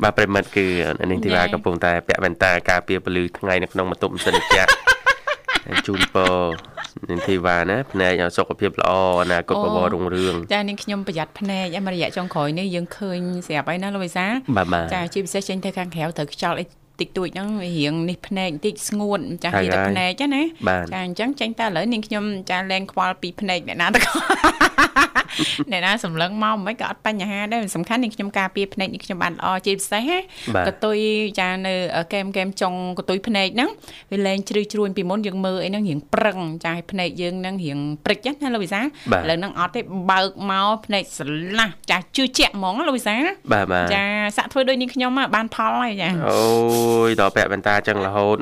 [0.04, 0.66] បាទប្រិមិត្តគឺ
[1.10, 4.70] នាងធីវ៉ាចា៎កំពុងតែពាក់វ៉ែនតាការពារពលឺថ្ងៃនៅក្នុងបន្ទប់ម៉ាស៊ីនត្រជាក់
[5.66, 6.34] ហើយជូនពរ
[7.10, 14.26] នាងធីវ៉ាណាភ្នែកឲ្យសុខភាពល្អអនាគតបបររុងរឿងចានាងខ្ញុំប្រយ័ត្នភ្នែកឯមករយៈចុងក្រោយនេះយើងឃើញស្រាប់ហើយណាលោកវិសា
[14.58, 16.66] បាទបាទចាជាពិសេសចេញទៅខាងក្រៅត្រូវខ្យល់អី
[17.00, 24.02] តិចតួចហ្នឹងវារៀងនេះភ្នែកបន្តិចស្ងួតចាហើយនិយាយតែហើយភ្នែកណាបាទចាអញ្ចឹងចេញតែឥឡូវនាងខ្ញុំចាលែងខ្វល់ពីភ្នែកអ្នកណាទៅ
[25.72, 30.18] អ្នកណាសម្លឹងមកមិនក៏អត់បញ្ហាដែរសំខាន់នាងខ្ញុំការពារភ្នែកនាងខ្ញុំបានល្អជាពិសេសណា
[30.56, 30.98] បាទកតុយ
[31.40, 31.74] ចានៅ
[32.14, 33.70] កែមកែមចុងកតុយភ្នែកហ្នឹង
[34.12, 43.16] វាលែងជ្រឺជ្រួញពីមុនយើងមើលអីហ្នឹងរៀងប្រឹងចាឲ្យភ្នែកយើងហ្នឹងរៀងព្រិចណាលោកវិសាបាទឥឡូវហ្នឹងអត់ទេបើកមកភ្នែកស្រឡះចាជឿជាក់ហ្មងណាលោកវិសា
[43.54, 44.04] បាទបាទចា
[44.38, 46.38] សាក់ធ្វើដូចនាងខ្ញុំហ្នឹងបានផលហើយចាអូ
[47.06, 48.38] យដល់ពាក់វ៉ែនតាចឹងរហូត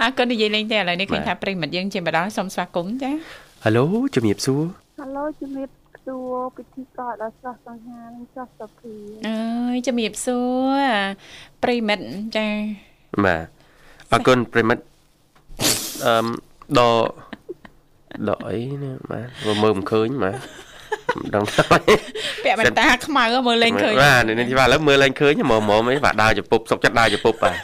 [0.00, 3.10] អរគុណនិយាយលេងតែឥឡូវនេះឃើញបាទថាប្រិយមិត្តយើងជាម្ដងសូមស្វាគមន៍ចា
[3.64, 4.62] ហៅឡូជំរាបសួរ
[4.98, 5.70] ហៅឡូជំរាប
[6.06, 8.94] សួរពិធីករដល់ស្រស់សង្ហានិងស្រស់សុភី
[9.28, 9.38] អើ
[9.74, 10.38] យជំរាបសួ
[10.76, 10.82] រ
[11.62, 12.04] ប្រិយមិត្ត
[12.36, 12.48] ចា
[13.24, 13.46] បាទ
[14.12, 14.82] អរគុណប្រិមិត្ត
[16.06, 16.26] អឺម
[16.78, 17.04] ដល់
[18.28, 19.26] ដល់អីណាបាទ
[19.62, 20.36] មើលមិនឃើញបាទ
[21.20, 21.62] មិនដឹងទៅ
[22.44, 27.56] ពាក់បន្តាខ្មៅមើលលេងឃើញបាទនេះធីវ៉ាឥឡូវមើលឡើងឃើញមើលមើលអីបាទដើរចពុបសុកចិត្តដើរចពុបបាទ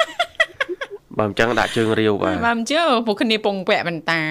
[1.19, 4.23] បើមិនចឹងដាក់ជើងរាវបាទបាទមិនជឿពួកគ្នាពងពាក់បន្តា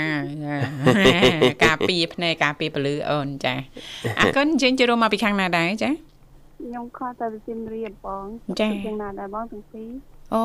[0.45, 1.19] ចា
[1.65, 3.55] ការពារភ្នែកការពារពលឺអូនចា
[4.19, 8.25] អរគុណយើងចូលរួមមកពីខាងណាដែរចាខ្ញុំខកតែវិជារៀនបង
[8.59, 9.89] ចា៎យ៉ាងណាដែរបងទាំងពីរ
[10.33, 10.43] អូ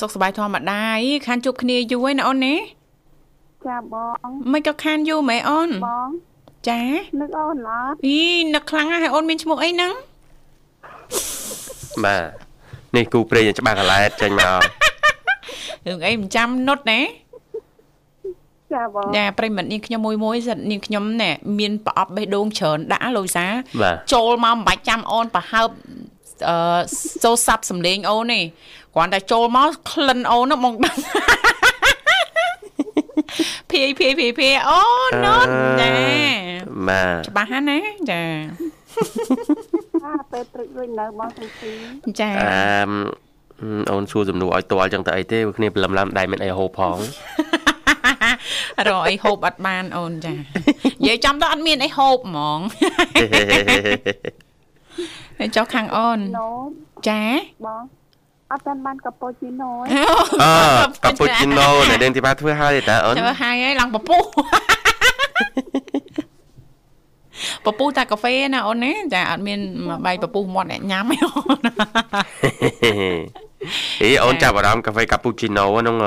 [0.00, 2.54] សុខសប្បាយធម្មតាអីខានជួបគ្នាយូរហើយណាអូនណា
[3.66, 3.94] ចាប
[4.28, 6.10] ងមិនក៏ខានយូរមែនអូនបង
[6.68, 6.82] ចា
[7.20, 8.20] នឹកអូនឡើយអី
[8.54, 9.92] នឹកខ្លាំងណាស់ហើយអូនមានឈ្មោះអីហ្នឹង
[12.04, 12.22] បាទ
[12.96, 14.60] នេះគូព្រេងច្បាស់កឡែតចេញមក
[15.86, 17.00] រឿងអីមិនចាំនុតណា
[18.74, 23.46] ចាបងចាប្រិមិត្តនាងខ្ញុំមួយមួយសិតនាងខ្ញុំណែមានប្រអប់បេះដូងច្រើនដាក់លោកវិសា
[23.82, 25.68] បាទចូលមកមិនបាច់ចាំអូនប្រហើប
[26.48, 26.80] អឺ
[27.22, 28.40] សូសាប់សំលេងអូនទេ
[28.94, 30.96] គ្រាន់តែចូលមកក្លិនអូនហ្នឹងមកដឹង
[33.76, 34.80] ភាយភាយភាយភាយអូ
[35.24, 35.48] នុត
[35.80, 35.94] ចា
[36.88, 38.22] បាទច្បាស់ហ្នឹងណាចា
[40.04, 41.78] អាពេលព្រឹកវិញនៅបងទាំងពីរ
[42.20, 42.90] ចាអឺម
[43.92, 46.96] អូនសួរសំណួរឲ្យតល់ចឹងទៅអីទេព្រោះគ្នាព្រលឹមឡាំដៃមានអីហូបផង
[48.88, 50.38] រកអីហូបអត់បានអូនចានិ
[51.06, 52.58] យាយចំទៅអត់មានអីហូបហ្មង
[55.38, 56.50] ហើយចុះខាងអូនណូ
[57.08, 57.22] ចា
[57.66, 57.82] បង
[58.52, 59.84] អត់តាមបានកាប៉ូជីណូឯង
[60.42, 64.22] អឺកាពូជីណូដែលនាងធីបាធ្វើហើយតើអូនធ្វើហើយហើយឡើងពពុះ
[67.64, 69.60] ពពុះតែកាហ្វេណាអូនណាចាអត់មាន
[70.06, 71.60] បាយពពុះមាត់អ្នកញ៉ាំទេអូន
[74.02, 76.06] អីអូនចាប់អារម្មណ៍កាហ្វេកាពូជីណូហ្នឹងអ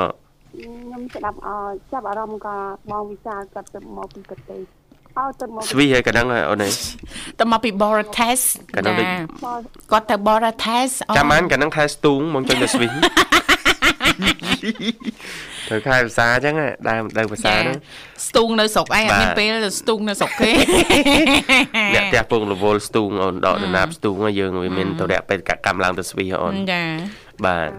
[0.57, 1.49] ខ្ញុំស្ដាប់អ
[1.91, 2.55] ចាប់អារម្មណ៍ក៏
[2.91, 4.78] បងវិសាលគាត់ទៅមកពីប្រទេសអោទៅមក
[5.71, 6.73] ស្វីហើយកណ្ដឹងហើយអូនឯង
[7.39, 8.41] ទៅមកពី Borates
[8.77, 9.07] កណ្ដឹងដូច
[9.45, 9.59] បង
[9.91, 12.87] គាត់ទៅ Borates អូនចាំបានកណ្ដឹងខែស្ទូងមកចុចទៅស្វី
[15.69, 16.55] ទៅខែភាសាអញ្ចឹង
[16.87, 17.75] ដែរដើរភាសាហ្នឹង
[18.27, 20.51] ស្ទូងនៅស្រុកឯងអត់មានបាទពេលទៅស្ទូងនៅស្រុកគេ
[21.95, 26.83] អ្នកផ្ទះពងរវល់ស្ទូងអូនដកដណាបស្ទូងហើយយើងវាមានទៅរយៈពេលកកម្មឡើងទៅស្វីហ៎អូនចា
[27.45, 27.71] បាទ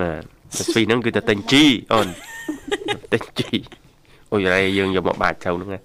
[0.00, 0.22] បាទ
[0.56, 1.64] ទៅស្វីហ្នឹងគឺទៅទិញជី
[1.94, 2.08] អូន
[3.12, 3.50] ទិញជី
[4.32, 5.78] អូយរ៉ៃយើងយកមកបាចទៅហ្នឹងណា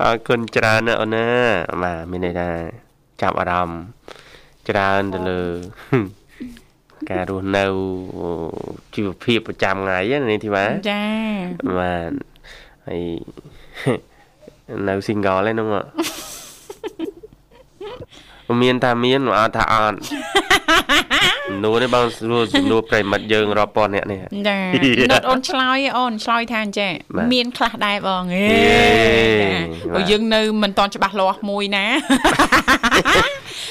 [0.00, 1.26] អរគុណច្រើនណាស់អូនណា
[1.82, 2.48] បាទមានន័យថា
[3.22, 3.80] ចាប់អារម្មណ៍
[4.68, 5.40] ច្រើនទៅលើ
[7.10, 7.64] ការរស់នៅ
[8.94, 11.04] ជីវភាពប្រចាំថ្ងៃណានេះធីបាចា
[11.78, 12.12] បាទ
[12.86, 13.02] ហើយ
[14.88, 15.68] នៅ single ហ្នឹង
[18.48, 19.98] អមានថាមានអត់ថាអត់
[21.64, 24.58] នួននេះបងសួរសំណួរប្រិមិត្តយើងរាប់ពាន់អ្នកនេះចា
[25.12, 28.78] ណត់អូនឆ្លើយអូនឆ្លើយថាអញ្ចេះបាទមានខ្លះដែរបងហេយេ
[29.40, 29.58] ចា
[29.94, 31.86] បាទព្រោះយើងនៅមិនតន់ច្បាស់លាស់មួយណា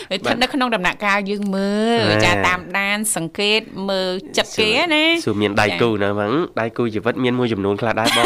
[0.10, 8.26] ហើយស្ថិតនៅក្នុងដំណាក់កាលយើងមើលបាទចាតាមដាន សង្កេតមើលចិត្តគេណាសួរមានដៃគូនៅហ្នឹងដៃគូជីវិតមានមួយចំនួនខ្លះដែរបង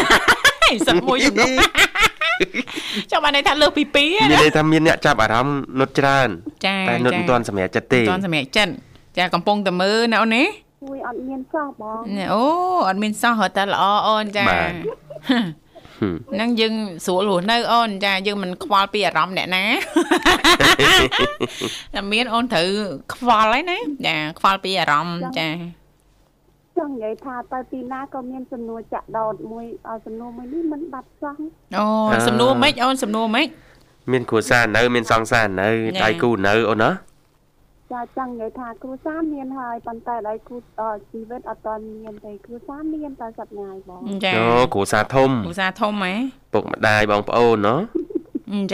[0.64, 1.52] ហេសិតមួយចំនួន
[3.12, 6.30] ចាំបានន័យថាលើសពី2មានណាន័យថាមានអ្នកចាប់អារម្មណ៍នុតច្រើន
[6.66, 10.44] ចាតែនុតមិនទាន់សម្រាប់ចិត្តទេមិនទាន់សម្រេចចិត្ត ចាកំពុងតែមើលណាអូនណា
[10.84, 12.44] ជួយអត់មានសោះបងណែអូ
[12.88, 14.74] អត់មានសោះរត់តែល្អអូនចាបាទ
[15.30, 16.74] ហឹមហ្នឹងយើង
[17.06, 19.66] ស្រួលរស់នៅអូនចាយើងមិនខ្វល់ពីអារម្មណ៍អ្នកណា
[21.94, 22.68] តែមានអូនត្រូវ
[23.14, 25.48] ខ្វល់ហើយណាចាខ្វល់ពីអារម្មណ៍ចា
[26.78, 31.36] ចង់និយាយថាទៅទីណាក៏មានសំណួរចាក់ដោតមួយឲ្យសំណួរមួយនេះមិនបាត់សោះ
[31.78, 31.86] អូ
[32.28, 33.48] សំណួរម៉េចអូនសំណួរម៉េច
[34.12, 35.70] មានគ្រួសារនៅ មានសង្សារនៅ
[36.00, 36.90] ចាដៃគូនៅអូនណា
[37.92, 41.70] ចាចង់និយាយថាគ្រូសាមានហើយប៉ុន្តែដៃគូអឺជីវិតអត់ត
[42.04, 46.14] មានទេគ្រូសាមានតែសប្ងាយបងចាអូគ្រួសារធំឧស្សាហ៍ធំហ៎
[46.54, 47.76] ពុកម្ដាយបងប្អូនណូ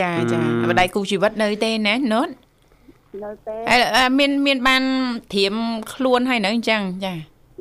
[0.00, 2.28] ចាចាអឺបដៃគូជីវិតនៅទេណាណូត
[3.24, 4.82] នៅទេអឺអឺមានមានបាន
[5.32, 5.54] ត្រៀម
[5.92, 7.14] ខ្លួនហើយនៅអញ្ចឹងចា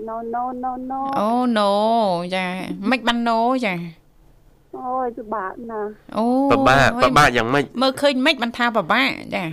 [0.07, 1.73] no no no no អូណូ
[2.35, 2.45] ចា
[2.89, 3.75] មិនបានណូចា
[4.77, 9.43] អូយពិបាកណាស់អូបបាក់ហើបយបាក់យ៉ាងម៉េចមើលឃើញមិនបានថាបបាក់ចា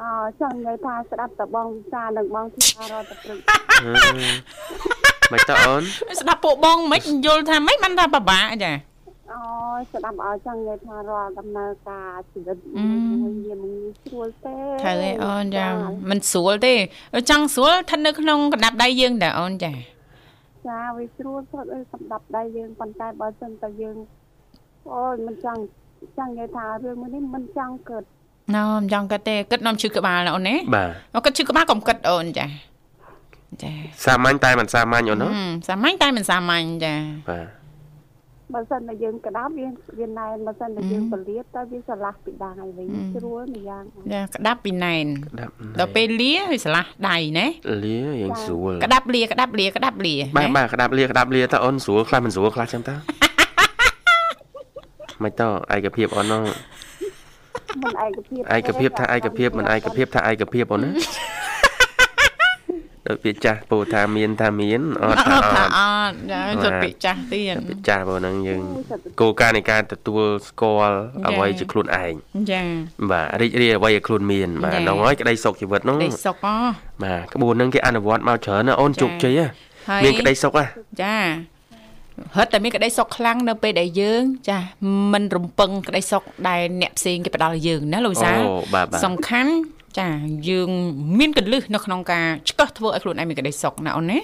[0.00, 3.38] អើចង់និយាយថាស្ដាប់តបងវិសានិងបងធីតារត់តែព្រឹក
[3.70, 3.90] អឺ
[5.32, 5.82] មិនតើអូន
[6.20, 8.72] ស្ដាប់ពួកបងមិនយល់ថាមិនបានថាបបាក់ចា
[9.32, 9.40] អូ
[9.78, 12.84] យស្ដាប់ឲ្យចង់និយាយថារាល់ដំណើរការជីវិតអឺ
[13.22, 15.66] មួយមានមិនងាយស្រួលទេត្រូវឯអូនចា
[16.10, 16.74] មិនស្រួលទេ
[17.30, 19.72] ចង់ស្រួលស្ថិតនៅក្នុងកណ្ដាប់ដៃយើងតែអូនចា
[20.68, 23.96] ចាវាស្រួលសុទ្ធអីសម្រាប់ដៃយើងប៉ុន្តែបើសិនតែយើង
[24.94, 25.60] អូយមិនចង់
[26.18, 28.04] ចង់និយាយថារឿងមួយនេះមិនចង់កើត
[28.54, 32.46] ណោមចង់គិតទេគិតនាំឈឺក្បាលណាអូនណាបាទអូគិតឈឺក្បាលកុំគិតអូនចា
[33.62, 33.72] ចា
[34.04, 36.94] សាមញ្ញតែមិនសាមញ្ញអូនណាហឹមសាមញ្ញតែមិនសាមញ្ញចា
[37.30, 37.46] បាទ
[38.54, 39.66] បើសិនតែយើងក្តាប់វា
[39.98, 43.82] វាណែនបើសិនតែយើងពលាតទៅវាឆ្លាស់ពីដៃវិញស្រួលម្យ៉ាង
[44.12, 47.46] ចាក្តាប់ពីណែនក្តាប់ដល់ពេលលាវាឆ្លាស់ដៃណា
[47.84, 52.94] លាយ៉ាងស្រួលក្តាប់លាក្តាប់លាក្តាប់លាបាទណាបាទក្តាប់លាក្តាប់លាតើអូនស្រួលខ្លះមិនស្រួលខ្លះចឹងតើ
[55.22, 56.42] មិនតើឯកភាពអូននោះ
[57.82, 60.90] មិនឯកភាពឯកភាពថាឯកភាពមិនឯកភាពថាឯកភាពអូនណា
[63.08, 72.12] ដូចពាក្យចាស់ពោលថាមានថាមានអត់អថាត់អថាត់អត់ចាជត់ពាក្យចាស់ទៀតពាក្យចាស់បងហ្នឹងយើងអូយសិតតែគោលការណ៍នៃការទទួលស្គាល់ចា៎អ្វីជាខ្លួនឯង
[72.52, 72.62] ចា
[73.10, 76.48] បាទរីករាយអ្វីឲ្យខ្លួនមានបាទចា៎ហ្នឹងហើយក្តីសុខជីវិតហ្នឹងដេកសុកអ
[77.04, 79.46] បាទក្បួនហ្នឹងគេអនុវត្តមកច្រើនណាអូនចា៎ជោគជ័យហ៎
[79.88, 80.64] ហើយមានក្តីសុខហ៎
[81.02, 81.16] ចា
[82.36, 84.58] ហិតតែមានក្តីសុខខ្លាំងនៅពេលដែលយើង ចា
[85.12, 89.52] មិនរំពឹងក្តីសុខដែលអ្នកផ្សេងគេផ្ដល់ឲ្យយើងណាលោកវិសាលអូបាទបាទសំខាន់
[89.98, 90.08] ចា
[90.48, 90.70] យើង
[91.18, 94.20] មានកលឹះនៅក្នុងការឆ្កឹះធ្វើឲ្យខ្លួនឯងមានក្តីសុខណាអូនណា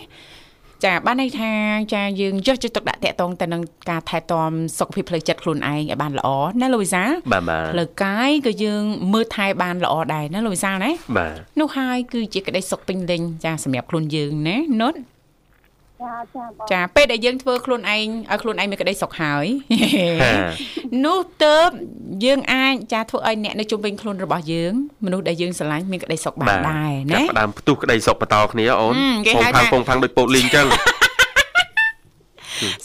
[0.84, 1.52] ចាបានន័យថា
[1.94, 6.28] ចាយើងយកចិត្តទុកដាក់តាក់ទងទៅនឹងការថែទាំសុខភាពផ្លូវចិត្តខ្លួនឯងឲ្យបានល្អ
[6.60, 14.94] ណាលោកវិសាលបាទបាទផ្លូវកាយក៏យើងមើលថែបានល្អដែរណាលោកវិសាលណាបាទនោះហើយគឺជាក្តីសុខពេញលេញចាសម្រាប់ខ្លួនយើងណានុត
[16.04, 19.46] ចាចាបងចាពេលដែលយើងធ្វើខ្លួនឯងឲ្យខ្លួនឯងមានក្តីសុខហើយ
[20.22, 20.32] ហា
[21.04, 21.56] នោះទៅ
[22.24, 24.72] យើងអាចចាធ្វើឲ្យអ្នកនៅជុំវិញខ្លួនរបស់យើង
[25.04, 30.66] មនុស្សដែលយើងស្រឡាញ់មានក្តីសុខបានដែរចាណាក់ផ្ដើមផ្ទុះក្តីសុខបន្តគ្នាអូនហឹមគេពងហៅផាំងថាពងផាំងដូចពោតលីងចឹង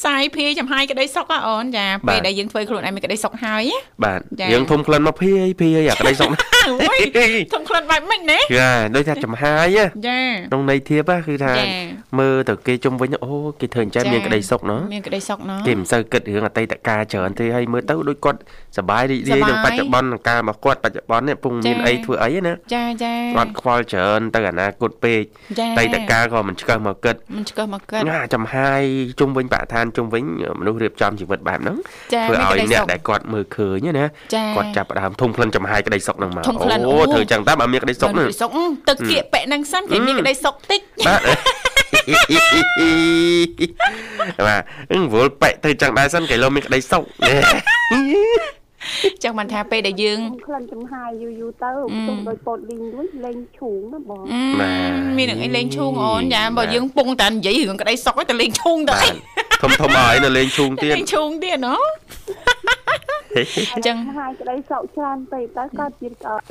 [0.06, 7.00] សាយភាយចំហាយក្តីសុខហ៎អូនចាបាទពេលដែលយើងធ្វើខ្លួនឯងមានក្តីសុខហើយណាបាទចា៎យើងធំក្លិនមកភាយភាយអាក្តីសុខណាអូយ
[7.54, 11.68] ធំក្លិនបែបម៉េចណាចាដូចថាចំហាយណាចាក្នុងន័យធៀបណាគឺថាចា
[12.20, 18.40] មើលទៅគេជុំវិញអូគេធ្វើអញ្ចឹងចា៎មានក្តីសុខណោះមានក្តីសុខណោះគេមិនសូវគិតរឿងអតីតកាលច្រើនទេហើយមើលទៅដូចគាត់
[18.78, 25.22] សប្បាយរីករាយសប្បាយនឹងបច្ចុប្បន្ននឹងការរបស់គាត់បច្ចុប្បន្ននេះពុំមានចា៎អីធ្វើអីណាចាចាគាត់ខ្វល់ច្រើនទៅអនាគតពេក
[25.60, 28.82] ចាអតីតកាលក៏មិនឆ្កឹះមកគិតមិនឆ្កឹះមកកើតណាចំហាយ
[29.20, 30.24] ជុំវិញបរិស្ថានជុំវិញ
[30.60, 31.78] មនុស្សរៀបចំជីវិតបែបហ្នឹង
[32.14, 41.22] ចាធ្វើមានឲ្យក្តីអ្នកសុខដែលគាត់មើលឃើញណាចាគាត់ចាប់ផ្ដើមធំក្លិនចំហាយក្តីសុខហ្នឹងមកធំក្លិនអូអូធ្វើអញ្ចឹងតើបើមានក្តីសុខមានហ្នឹងក្តីសុខអឺទឹកគៀកពាក់នឹងសិនគេមានក្តីសុខតិចបាទ
[44.48, 44.62] បាទ
[44.94, 47.04] អឹងវល់បែកទៅចឹងដែរសិនគេលោមានក្តីសុខ
[49.24, 59.16] ចឹងបានថាពេលដែលយើងខ្ញុំក្លិនចំហាយយូរយូរទៅអឺទុំដោយពោតលីងរួចលេងឈូងណាបងអឺបាទមាននឹងអីលេងឈូងអូនចាបាបើទយើងពងតែនិយាយរឿងក្តីសុខឲ្យតែលេងឈូងទៅបាអីទ
[59.62, 61.78] ធំធំឲ្យនៅលេងឈូងទៀតលេងឈូងទៀតណូ
[63.88, 66.08] ចឹងចំហាយក្តីសោកច្រើនពេកទៅក៏ជា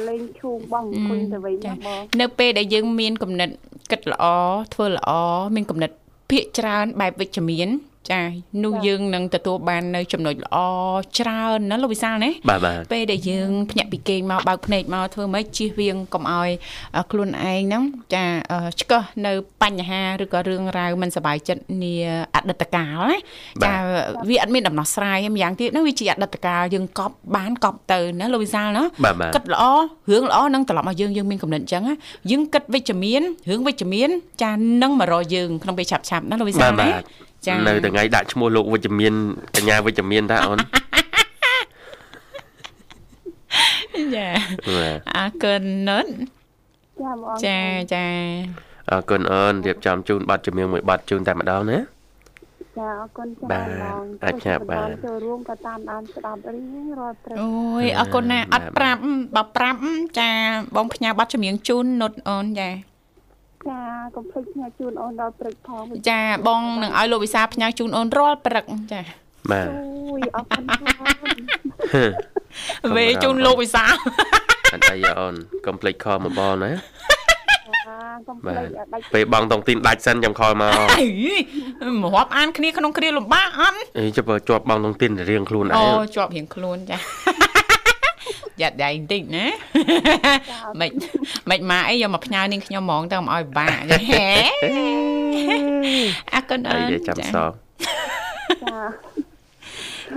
[0.09, 3.51] លេងឈូងបងអង្គុយទៅវិញចាណាបងនៅពេលដែលយើងមានគំនិត
[3.91, 4.25] គិតល្អ
[4.75, 5.11] ធ្វើល្អ
[5.55, 5.91] មានគំនិត
[6.31, 7.69] ភាកច្រើនបែបវិជ្ជមាន
[8.13, 8.23] ចា
[8.65, 10.57] នោះយើងនឹងទទួលបាននៅចំណុចល្អ
[11.19, 16.51] ច្រើនណាលោកវិសាលណាបាទបាទពេលដែលយើងភ្ញាក់ពីគេងមកបើកភ្នែកមកធ្វើម៉េចជៀសវាងកុំឲ្យ
[16.95, 17.83] អ่าខ្លួនឯងហ្នឹង
[18.15, 21.95] ចាអឺឆ្កឹះនៅបញ្ហាឬក៏រឿងរ៉ាវមិនសប្បាយចិត្តនា
[22.35, 23.19] អតីតកាលណា
[23.65, 23.73] ចា
[24.29, 29.65] វាអត់មានដំណោះស្រាយទេម្យ៉ាងទៀតហ្នឹងវាជាអតីតកាលយើងកប់បានកប់ទៅណាលោកវិសាលណាបាទបាទគិតល្អ
[30.11, 31.95] រឿងល្អនឹងត្រឡប់មកយើងយើងមានកំណត់អញ្ចឹងណា
[32.31, 34.09] យើងគិតវិជ្ជមានរឿងវិជ្ជមាន
[34.43, 37.36] ចានឹងមករកយើងក្នុងពេលឆាប់ឆាប់ៗណាលោកវិសាបាលទណាបាទចា
[37.67, 39.13] នៅថ្ងៃដាក់ឈ្មោះលោកវិជ្ជមាន
[39.57, 40.59] កញ្ញាវិជ្ជមានតាអូន
[44.17, 44.29] ចា
[44.77, 46.07] បាទអរគុណនុន
[47.03, 47.59] ចាបងចា
[47.95, 48.07] ចា
[48.91, 51.79] អរគុណអូនរៀបចំជូនប័ណ្ណជំនឿមួយប័ណ្ណជូនតែម្ដងណា
[52.79, 57.51] ចាអរគុណចាបាទបងអាចឆាប់បាទចូលរួមក៏តាមដានស្ដាប់រៀងរាល់ព្រឹកអូ
[57.83, 59.01] យអរគុណណាស់អត់ប្រាប់
[59.37, 59.79] បើប្រាប់
[60.19, 60.31] ចា
[60.77, 62.69] បងផ្ញើប័ណ្ណចម្រៀងជូននុតអូនចា
[63.69, 63.81] ចា
[64.17, 69.01] កុំភ្លេចផ្ញើជូនអូនដល់ព្រឹកផងចាបងនឹងឲ្យលោកវិសាផ្ញើជូនអូនរាល់ព្រឹកចា
[69.51, 70.81] បាទអូយអរគុណបង
[72.97, 73.85] វេជូនលោកវិសា
[74.73, 75.35] អត់អីទេអូន
[75.67, 77.99] កុំភ្លេចខលមកបងណាចា
[78.29, 81.07] កុំភ្បាលេទចដាច់ពេលបងតុងទីនដាច់សិនចាំខលមកអី
[82.03, 86.97] មករាប់អានគ្នាក្នុងគ្រាលំបាកអត់អីចុះបើជាប់បងតុងទីនរៀងខ្លួនឯអូងជាប់រៀងខ្លួនចា
[88.61, 89.47] យ៉ាត់ដៃបន្តិចណា
[90.81, 90.91] មិន
[91.51, 94.27] មិនមកអីយកមកផ្ញើនាងខ្ញុំហ្មងទៅមកឲ្យពិបាកចាហេ
[96.35, 97.51] អរគុណអូអីនទេចាំសង
[98.63, 98.81] ចា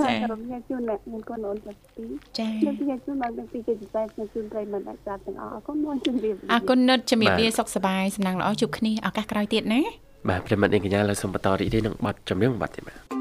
[0.06, 9.82] ចារំញ៉ាជូនអ្នកមានកូនអូនទាំងពីរចាខ្ញុំញ៉ាជូនដល់ទាំងពីរជាពិសេសខ្ញុំជូនប្រិយមិត្តអ្នកស្ដាប់ទាំងអស់អរគុណមកជម្រាបលាអរគុណនុតជំរាបលាសុខសប្បាយសំណាងល្អជួបគ្នាឱកាសក្រោយទៀតណា
[10.30, 13.19] បាទប្រិមិត្តនាងកញ្ញាលើសូមបន្តរីករាយនឹងប័ណ្ណចម្រៀងប័ណ្ណទៀតបាទ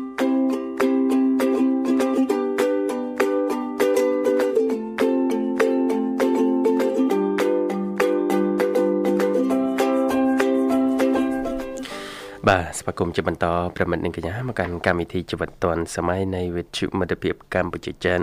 [12.49, 18.21] បាទស្វាគមន៍ជាបន្តប្រិមិត្តនាងកញ្ញាមកកាន់កម្មវិធីជីវិតឌွန်សម័យនៃវិទ្យុមិត្តភាពកម្ពុជាចិន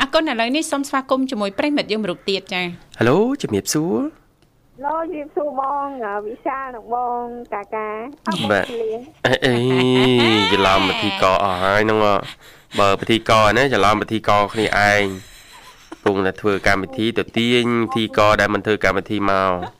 [0.00, 2.62] អរគុណឥឡូវនេះសូមស្វាគមន៍ជាមួយប្រិយមិត្តយើងមរុកទៀតចា
[2.98, 3.96] ហៅឡូជំរាបសួរ
[4.86, 5.86] ឡូជម្រាបសួរបង
[6.26, 7.88] វិសាលនិងបងកាកា
[8.26, 8.90] អរគុណបាទលា
[9.26, 9.56] អេអេ
[10.52, 12.14] ច្រឡំពិធីកអស់ហើយហ្នឹងហ៎
[12.78, 15.02] បើពិធីកណាច្រឡំពិធីកគ្នាឯង
[16.04, 19.79] ពងតែធ្វើកម្មវិធីទៅទាញពិធីកដែលមិនធ្វើកម្មវិធីមកអឺ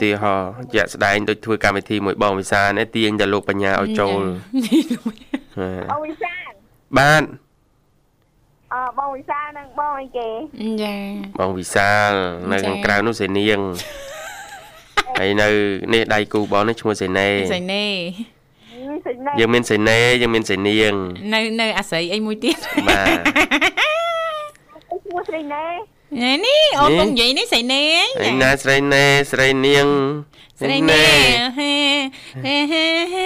[0.00, 0.34] ទីហោ
[0.74, 4.22] ជាក់ស្ដែងដូចធ្វើកម្មវិធីមួយបងវិសានេះទាញតែលោកបញ្ញាឲ្យចូល
[5.58, 6.50] ហេបងវិសាល
[6.98, 7.22] បាទ
[8.72, 10.28] អឺបងវិសាលនិងបងអីគេ
[10.82, 10.94] ចា
[11.40, 12.10] បងវិសាល
[12.50, 13.60] នៅខាងក្រៅនោះសេនាង
[15.18, 15.48] ហើយនៅ
[15.94, 17.86] នេះដៃគូបងនេះឈ្មោះសេណេសៃណេ
[19.06, 20.94] សេចក្ដីយើងមានសេណេយើងមានសេនាង
[21.34, 22.56] នៅនៅអាស្រ័យអីមួយទៀត
[22.88, 23.18] បាទ
[25.04, 25.64] ឈ្មោះស្រីណែ
[26.22, 27.82] ណែនេះអូននេះកំនិយាយនេះសៃណេ
[28.28, 29.88] ឯណាស្រីណេស្រីនាង
[30.60, 31.04] ស្រីណែ
[31.58, 31.72] ហេ
[32.44, 33.24] ហេហេហេ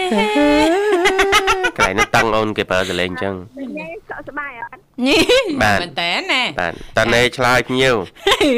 [1.79, 7.97] កន្លែងនេះតឹងអូនគេប្រើសលេងអញ្ចឹងស្រីណែសុខសប្បាយអត់នេះបាទមែនតើណែបាទតាណេឆ្លើយភ្ញៀវ
[8.29, 8.51] ហី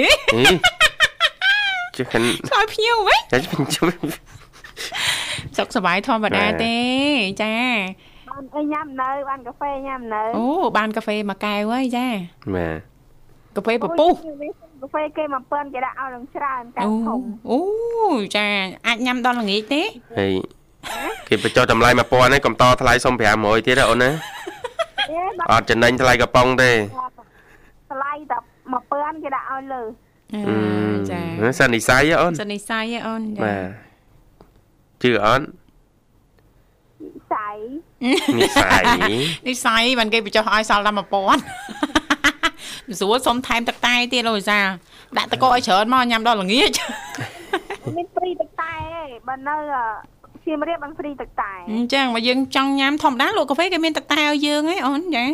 [1.96, 3.88] ជិះខាងឆ្លើយភ្ញៀវវិញចាជិះជិះ
[5.56, 6.76] សុខសប្បាយធម្មតាទេ
[7.42, 7.54] ចា
[8.30, 10.44] បានអីញ៉ាំនៅបានកាហ្វេញ៉ាំនៅអូ
[10.76, 12.06] បានកាហ្វេមួយកែវហើយចា
[12.54, 12.93] បាទ
[13.56, 14.12] កាហ្វេពពុះ
[14.82, 17.60] កាហ្វេគេមកពើនគេដាក់ឲ្យនឹងច្រើនកែអូធំអូ
[18.36, 18.46] ចា
[18.86, 19.82] អាចញ៉ាំដល់ល្ងាចទេ
[20.18, 20.32] ហើយ
[21.28, 24.10] គេបញ្ចុះតម្លៃ1000ហ្នឹងកំតថ្លៃសុំ500ទៀតណាអូនណា
[25.10, 26.70] អេបាអត់ចំណេញថ្លៃកំប៉ុងទេ
[27.92, 28.38] ថ្លៃតែ
[28.72, 29.82] មកពើនគេដាក់ឲ្យលើ
[30.34, 31.20] អឺអឺចា
[31.58, 33.66] សិននិស័យហ៎អូនសិននិស័យហ៎អូនចាបាទ
[35.02, 35.44] ជឿអត់
[37.32, 37.52] ស្អី
[38.38, 38.82] និស័យ
[39.48, 42.03] និស័យបានគេបញ្ចុះឲ្យសល់ដល់1000
[42.98, 44.58] ស្រួលសុំថែមទឹកតែទៀតលោកវិសា
[45.18, 46.70] ដាក់តកឲ្យច្រើនមកញ៉ាំដល់ល្ងាច
[47.96, 49.54] មានហ្វ្រីទឹកតែឯងបើនៅ
[50.44, 55.24] សៀមរាបបានហ្វ្រីទឹកតែអញ្ចឹងបើយើងចង់ញ៉ាំធម្មតាលោកកាហ្វេគេមានទឹកតែឲ្យយើងហ៎អូនចា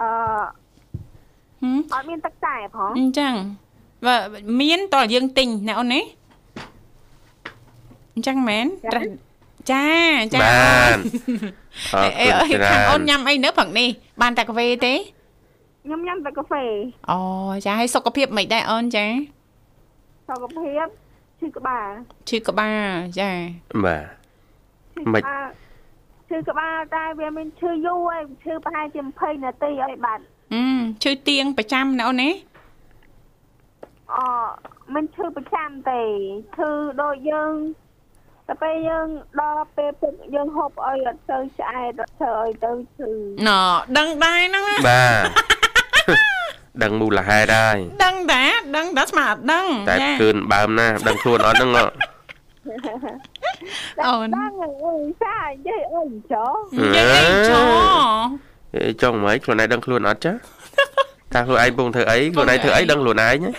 [0.00, 0.08] អឺ
[1.62, 3.32] ហឹមអត់មានទឹកតែផងអញ្ចឹង
[4.06, 4.14] បើ
[4.60, 6.00] មានតើយើងទិញណាអូនណា
[8.14, 9.06] អញ្ចឹងមែនត្រាស់
[9.70, 9.86] ចា
[10.34, 10.98] ចាបាទ
[11.94, 13.88] អអរេអេគុណអេច្រើនខាងអូនញ៉ាំអីនៅព្រឹកនេះ
[14.22, 14.94] បានតែកាហ្វេទេ
[15.84, 16.64] ខ្ញុំញ៉ាំតែកាហ្វេ
[17.10, 17.18] អូ
[17.66, 19.06] ចាឲ្យសុខភាពមិនដែរអូនចា
[20.28, 20.86] សុខភាព
[21.40, 21.88] ឈឺក្បាល
[22.28, 23.30] ឈឺក្បាលចា
[23.84, 24.04] បាទ
[24.94, 25.44] ឈឺមិនក្បាល
[26.28, 30.64] ឈឺក្បាលតែវាមានឈឺយូរឯងឈឺប្រហែលជា20នាទីឲ្យបាត់អឺ
[31.02, 32.30] ឈឺទៀងប្រចាំណាអូនណា
[34.14, 34.16] អ
[34.94, 36.00] មិនឈឺប្រចាំទេ
[36.56, 36.70] ឈឺ
[37.02, 37.54] ដូចយើង
[38.46, 39.06] តែពេលយើង
[39.40, 43.10] ដល់ពេលពុកយើងហូបអីអត់ទៅឆ្អែតអត់ធ្វើអីទៅឈឺ
[43.48, 43.60] ណ៎
[43.98, 45.04] ដឹងដែរហ្នឹងណាបា
[45.58, 45.61] ទ
[46.82, 48.44] ដឹងមូលហេតុហើយដឹងតា
[48.76, 51.84] ដឹងតាស្មាអត់ដឹងតែចាគឿនបើមណាដឹងខ្លួនអត់ហ្នឹងហ៎
[54.04, 57.60] អូនដឹងអើយសានិយាយអើយចុះនិយាយអីចោ
[58.76, 60.32] អេចង់មិនខ្លួនឯងដឹងខ្លួនអត់ចា
[61.32, 63.50] ថាខ្លួនឯងពងធ្វើអីខ្លួនឯងធ្វើអីដឹងខ្លួនឯងណា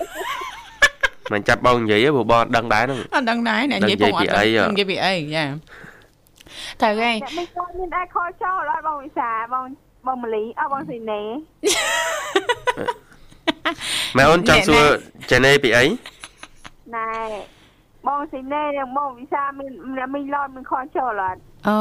[1.31, 5.45] មិនចាប់បងនិយាយទេព្រោះបងអត់ដឹងដែរហ្នឹងអត់ដឹងដែរអ្នកដឹងនិយាយពងអត់និយាយពីអីហ៎និយាយពីអីចា
[6.81, 9.65] ត្រូវហើយអ្នកមិនគាត់មានដែរខលចោលអត់បងវិសាបង
[10.07, 11.21] បងមលីអត់បងស៊ីណេ
[14.17, 14.83] ម៉ែអូនចង់សួរ
[15.31, 15.85] ចេណេពីអី
[16.95, 17.07] ណែ
[18.07, 21.79] បងស៊ីណេនឹងបងវិសាមានអ្នកមិនឡនមានខលចោលអត់អូ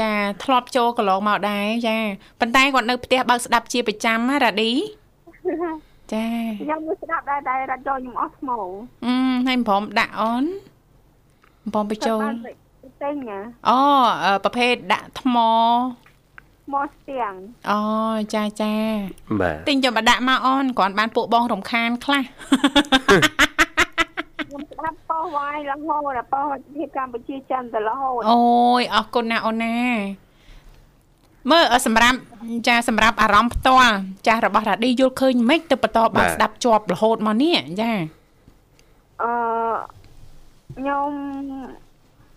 [0.00, 0.10] ចា
[0.44, 1.96] ធ្លាប់ចូលកន្លងមកដែរចា
[2.40, 4.72] ប៉ុន្តែគាត់នៅផ្ទះបើកស្ដាប់ជាប្រចាំណារ៉ាឌី
[6.12, 6.26] ចា
[6.62, 8.60] ខ្ញុំមិនស្ដាប់ដែរតែរត់ចូលខ្ញុំអស់ស្មោ
[9.06, 9.14] អឺ
[9.46, 10.44] ហើយមិនព្រមដាក់អូន
[11.64, 12.22] មិនព្រមបញ្ចូល
[13.02, 13.80] ទិញណាអូ
[14.24, 15.36] អឺប្រភេទដាក់ថ្ម
[16.74, 17.32] មកស្ទៀង
[17.70, 17.80] អូ
[18.34, 18.74] ចាចា
[19.40, 22.22] បាទទិញយកមកដាក់មកអូនគ្រាន់បានពួកបងរំខានខ្លះ
[24.46, 26.44] ខ្ញុំស្ដាប់ប៉ោះវាយរហូតដល់ប៉ោះ
[26.76, 28.40] ភាពកម្ពុជាចិនទៅរហូតអូ
[28.80, 29.76] យអរគុណណាអូនណា
[31.50, 32.18] មើលអឺសម្រាប់
[32.68, 33.94] ចាសម្រាប់អារម្មណ៍ផ្ទាល់
[34.26, 37.92] ចាស់របស់រ៉ាឌីយល់ឃើញមិនទៅបន្តបើកស្ដាប់ជាប់រហូតមកនេះចា
[39.22, 39.32] អឺ
[40.76, 41.10] ខ្ញុំ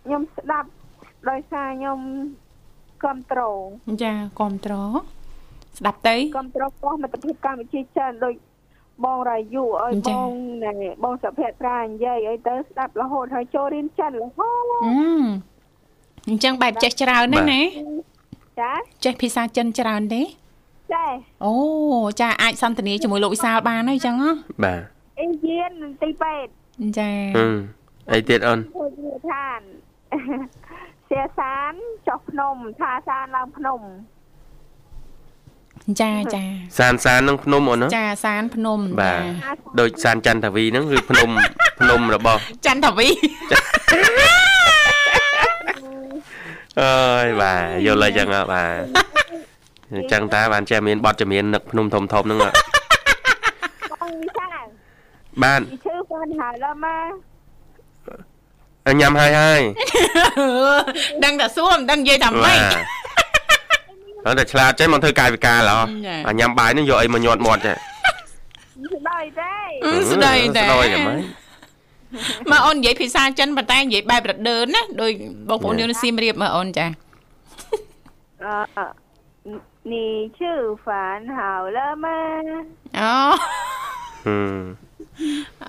[0.04, 0.70] ខ្ញុំស្ដាប់
[1.30, 2.00] ដោយសារខ្ញុំ
[3.04, 3.58] គ្រប់ត្រូល
[4.04, 4.76] ចាគ្រប់ត្រ
[5.78, 8.34] ស្ដាប់ទៅគ្រប់ត្រូលប៉ោះមិត្តភាពកម្ពុជាចិនដូច
[9.06, 10.32] បងរាយុឲ្យចា៎បង
[10.64, 10.72] ណែ
[11.04, 14.92] បងសុភ័ត្រានិយាយឲ្យទៅស្ដាប់រហូតហើយចូលរៀនចិនរហូតអឺ
[16.30, 17.62] អញ្ចឹងបែបចេះច្រើនណាស់ណា
[18.62, 18.72] ចា
[19.06, 20.22] ចេះភាសាចិនច្រើនទេ
[20.94, 21.06] ចា
[21.46, 21.54] អូ
[22.22, 24.32] ចាអាចសន្ទនាជាមួយលោកវិសាលបានហើយអញ្ចឹងហ៎
[24.64, 24.82] បាទ
[25.22, 26.52] អេយាននឹងទីពេទ្យ
[27.00, 27.56] ចាហឹម
[28.14, 28.86] អីទៀតអូនធ្វើ
[31.12, 31.74] ជាឋានជាសាន
[32.08, 33.82] ចុះភ្នំថាសានឡើងភ្នំ
[36.02, 36.44] ចាចា
[36.78, 41.30] សានសាននឹងភ្នំអូនណាចាសានភ្នំបាទចាដូចសានចន្ទវីហ្នឹងគឺភ្នំ
[41.80, 43.08] ភ្នំរបស់ចន្ទវី
[46.82, 48.82] អើយបាទយល់ហើយចឹងហ៎បាទ
[49.94, 52.50] អញ្ចឹងតាបានចេះមានបទចម្រៀងនឹកភ្នំធំធំហ្នឹងហ៎
[53.92, 54.68] បងវិសាល
[55.44, 57.29] បានពីឈឺបានហើយឡើមក
[58.90, 59.62] ហើយញ៉ាំហើយហើយ
[61.26, 65.84] ដឹងតែសួរមិនដឹងនិយាយថាម៉េចហ្នឹងតែឆ្លាតចេះមកធ្វើកាយវិការឡោះ
[66.28, 67.76] អាញ៉ាំបាយនឹងយកអីមកញាត់មាត់ចេះ
[68.94, 69.54] ស្ដីទេ
[70.12, 71.24] ស្ដីទេស្ដីតែម៉េច
[72.52, 75.12] មកអូននិយាយភាសាចិនប៉ុន្តែនិយាយបែបរដើណាដោយ
[75.50, 76.86] បងប្អូនយើងសៀមរាបមកអូនចា
[78.44, 78.84] អឺ
[79.92, 82.08] 你吃饭好了吗？
[82.94, 83.40] 哦。
[84.26, 84.89] 嗯。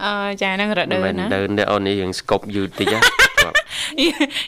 [0.03, 3.01] អូហឹមអឺចាហ្នឹងរដើនមិនណាដើនទេអូននេះរឿងស្កប់យឺតតិចហ៎
[3.45, 3.55] បាទ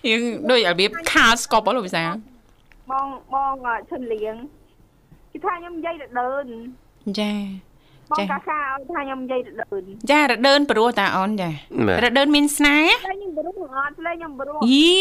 [0.09, 2.11] យើងដូចរបៀបខាលស្កប់ហ៎លោកវិសាល
[2.91, 3.55] បងបង
[3.91, 4.35] ឈុនលៀង
[5.31, 6.47] គេថាខ្ញុំនិយាយរដើន
[7.21, 7.33] ចា
[8.11, 11.51] បងចា៎កាកាឲ្យថាខ្ញុំនិយាយរដើនចារដើនព្រោះតាអូនចា
[11.87, 14.93] បាទរដើនមានស្នេហ៍តែខ្ញុំបរុះអត់លេខ្ញុំបរុះយី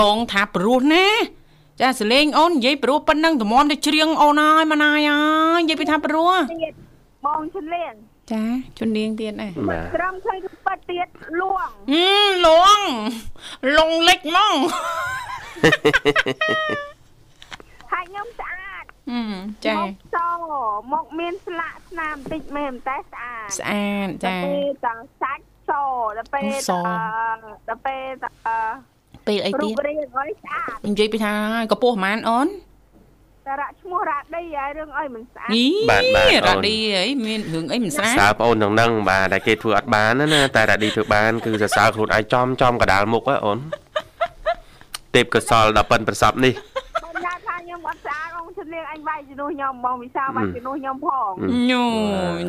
[0.00, 1.06] បងថាព្រោះណា
[1.80, 6.74] ចាសលេងអូននិយាយព្រោះប៉ុណ្ណឹងតម្រាំទៅច្រៀងអូនហើយម៉ណាយហើយនិយាយពីថាព្រោះទៀត
[7.26, 7.94] បងឈុនលៀង
[8.32, 8.42] ចា
[8.78, 11.08] ជន់លៀងទៀតណាបាទត្រឹមឃើញទៅប៉ាត់ទៀត
[11.40, 12.80] លួងហឹមលង
[13.76, 14.54] លងលិចហ្មង
[17.92, 19.32] ហើយខ្ញុំស្អាតហឹម
[19.66, 20.16] ចាមកស
[20.92, 25.70] មកមានស្លាកស្នាមបន្តិចមែនតែស្អាតស្អាតចាដល់ពេលតាសាច់ស
[26.18, 28.10] ដល់ពេលសអឺដល់ពេល
[28.46, 28.56] អឺ
[29.26, 31.32] ពេលអីរូទៀតបរាងឲ្យស្អាតនិយាយពីថា
[31.72, 32.48] កពស់ប្រហែលអូន
[33.46, 43.58] តារៈឈ្មោះរ៉ាឌីហើយរឿងអីមិនស្អាតយីបាទបាទអូនរ៉ាឌីអីមានរឿងអីមិនស្អាតសើប្អូនទាំងហ្នឹងបាទតែគេធ្វើអត់បានណាណាតែរ៉ាឌីធ្វើបានគឺសរសើរខ្លួនឯងចំចំកដាលមុខហ៎អូន
[45.14, 46.54] ទេពកសលដល់ប៉ិនប្រសពនេះ
[47.04, 51.30] បងញ៉ាំថាខ្ញុំអត់ស្អាតបងឈុនលៀងអញវាយជំនួសខ្ញុំបងវិសាវាយជំនួសខ្ញុំផង
[51.70, 51.84] ញូ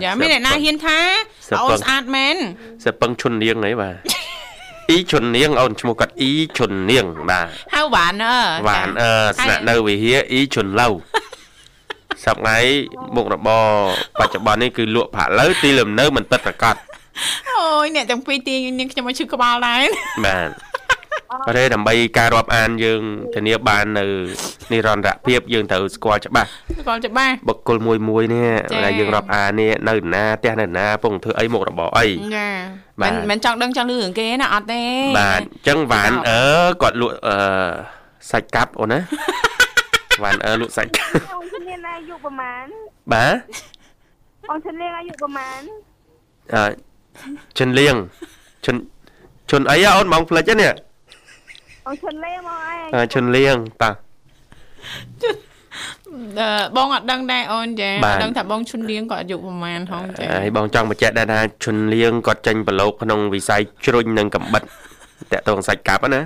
[0.03, 0.99] យ៉ាមានអ្នកណាហ៊ានថា
[1.49, 2.35] សឹកអូពឹនងស្អាតមែន
[2.83, 4.20] សពឹងឈុននាងហីបាទ
[4.89, 10.87] អ៊ីឈុននាងអូនឈ្មោះគាត់អ៊ីឈុននាងបាទហៅវ៉ានអើវ៉ានអឺស្នាក់នៅវិហារអ៊ីឈុនឡៅ
[12.25, 12.57] សប្ងៃ
[13.15, 13.65] មុខរបរ
[14.19, 16.75] បច្ចុប្បន្ននេះគឺលក់ផាក់ឡូវទីលំនៅមិនពិតប្រាកដ
[17.49, 19.83] អូយអ្នកទាំងពីរទាញនាងខ្ញុំមកឈឺក្បាលដែរ
[20.25, 20.49] បាទ
[21.47, 23.01] អរេដើម្បីការរាប់អានយើង
[23.35, 24.05] ធានាបាននៅ
[24.71, 26.49] និរន្តរភាពយើងត្រូវស្គាល់ច្បាស់
[26.87, 32.49] គាត់ច្បាស់បុគ្គលមួយមួយនេះចា៎ដែលយើងរាប់អាននេះនៅណាផ្ទះនៅណាពងធ្វើអីមុខរបរអីចា
[33.01, 34.83] បាមិនទមិនចង់ដឹងចង់លឺរឿងគេណាអត់ទេ
[35.19, 36.41] បាទអញ្ចឹងវ៉ានអឺ
[36.81, 37.35] គាត់លក់អឺ
[38.31, 38.99] សាច់កាប់អូនណា
[40.23, 42.67] វ៉ានអឺលក់សាច់កាប់បងឈុនលៀងអាយុប្រហែល
[43.13, 43.35] បាទ
[44.49, 45.61] បងឈុនលៀងអាយុប្រហែល
[46.55, 46.65] អឺ
[47.57, 47.95] ជិនលៀង
[48.65, 48.75] ជិន
[49.51, 50.73] ជន់អីហ៎អូនបងផ្លិចហ្នឹងនេះ
[51.85, 53.91] បងឈុនលៀងមកឯងអឺជន់លៀងតា
[56.39, 64.63] អឺបងអត់ដឹងដែរអូនចាបាទដឹងថាបងឈុនលៀងគាត់អាយុប្រហែលហងចាហើយបងចង់បញ្ជាក់ដែរថាជន់លៀងគាត់ចេញប្រឡូកក្នុងវិស័យជ្រុញនិងកំបិត
[65.31, 66.21] តាក់ទងសាច់កាប់ហ្នឹងណា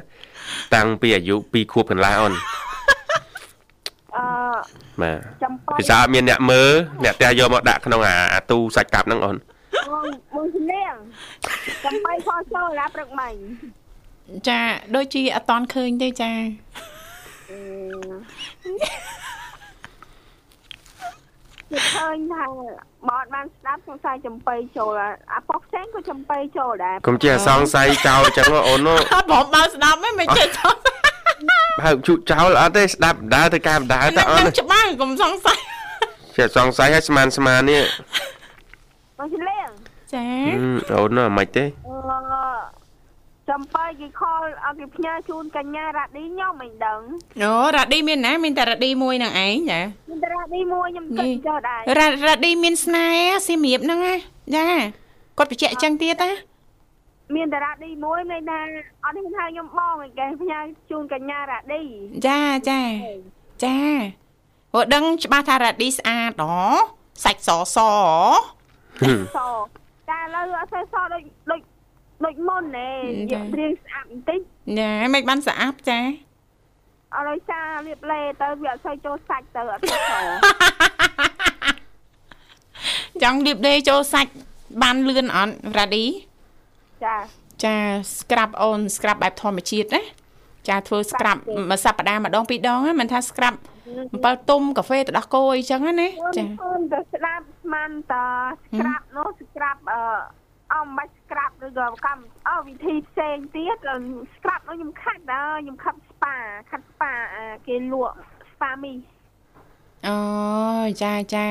[0.76, 2.34] តាំងពីអាយុ2ខួបកន្លះអូន
[4.16, 4.26] អឺ
[5.02, 6.70] បាទចំប៉ៃភាសាអត់មានអ្នកមើល
[7.04, 9.36] អ្នកផ្ទះយកមកដាក់ក្នុងអាអាទូសាច់កាប់ហ្នឹងអូន
[9.90, 10.94] បងបងជំនាញ
[11.86, 13.34] ចំប៉ៃខចូលឡាព្រឹកមិញ
[14.48, 14.60] ចា
[14.96, 16.32] ដូចជាអត់តន់ឃើញទេចា
[21.72, 22.46] គេឃើញថា
[23.08, 24.92] បអត់បានស្ដាប់សង្ស័យចំប៉ៃចូល
[25.34, 30.98] អាប៉ុកផ្សេងក៏ចំប៉ៃចូលដែរកុំចេះសង្ស័យចោលអញ្ចឹងអូនអត់បងបើស្ដាប់ហ្នឹងមិនចេះសង្ស័យ
[31.82, 35.60] បើជក់ចោលអត់ទេស្ដាប់ដើរទៅការដើរទៅអូននឹងច្បាស់កុំសង្ស័យ
[36.38, 37.84] ចេះសង្ស័យឲ្យស្មានស្មាននេះ
[39.18, 39.68] បងជំនាញ
[40.14, 41.96] ចាហឹមអូនណាមិនទេអឺ
[43.50, 47.02] ចំប៉ៃគេខលឲ្យគេផ្ញើជូនកញ្ញារ៉ាឌីខ្ញុំមិនដឹង
[47.42, 54.16] អូរ៉ាឌីមានណាមានតែរ៉ាឌីមួយនឹងឯងចាមានតែរ៉ាឌីមួយខ្ញុំគិតចូលដែររ៉ារ៉ាឌីមានស្នេហ៍សៀមរាបហ្នឹងណា
[54.56, 54.68] ចា
[55.38, 56.32] គាត់បញ្ជាក់អញ្ចឹងទៀតណា
[57.36, 58.60] មានតារ៉ាឌីមួយមានថា
[59.04, 60.60] អត់នេះថាខ្ញុំបងឯគេផ្ញើ
[60.92, 61.82] ជូនកញ្ញារ៉ាឌី
[62.28, 62.82] ចាចា
[63.64, 63.78] ចា
[64.72, 66.56] ព្រោះដឹងច្បាស់ថារ៉ាឌីស្អាតហ៎
[67.24, 67.92] សាច់សសហ៎
[69.00, 69.40] ហឹមស
[70.10, 71.60] តែឥឡូវអត់សូវសដូចដូច
[72.24, 72.90] ដូចមុនទេ
[73.32, 74.40] ចា៎យើងរៀងស្អាតបន្តិច
[74.80, 76.00] ចាមិនបានស្អាតចា
[77.16, 80.14] អត់ឲ្យសាលៀបលេទៅវាអត់សូវចូលសាច់ទៅអត់សូវស
[83.24, 84.32] ចង់លៀបដេចូលសាច់
[84.84, 86.06] បានលឿនអត់រ៉ាឌី
[87.06, 87.16] ចា
[87.64, 87.76] ចា
[88.18, 90.02] ស្ក្រាប់អូនស្ក្រាប់បែបធម្មជាតិណា
[90.70, 93.58] ចាធ្វើស្ក្រាប់មួយសប្តាហ៍ម្ដងពីរដងណាមិនថាស្ក្រាប់
[94.14, 100.02] អំពិលទុំកាហ្វេទឹកដោះគោអីចឹងណាចាអូនទៅស្ដាប់ស្មានតាស្ក្រាប់នោះស្ក្រាប់អឺ
[100.74, 103.78] អមបាច់ស្ក្រាប់ឬក៏កម្មអឺវិធីផ្សេងទៀត
[104.36, 106.36] ស្ក្រាប់នោះខ្ញុំខាត់ដល់ខ្ញុំខាត់ស្ប៉ា
[106.70, 107.14] ខាត់ស្ប៉ា
[107.68, 108.16] គេលក់
[108.54, 108.94] ស្ប៉ាមី
[110.08, 110.18] អូ
[111.04, 111.48] ចាចា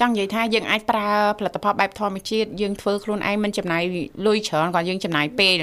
[0.00, 1.08] ចង់និយាយថាយើងអាចប្រើ
[1.38, 3.82] ផលិតផលបែបធម្មជាតិយើងធ្វើខ្លួនឯងមិនចំណាយ
[4.26, 5.54] លុយច្រើនគាត់យើងចំណាយពេល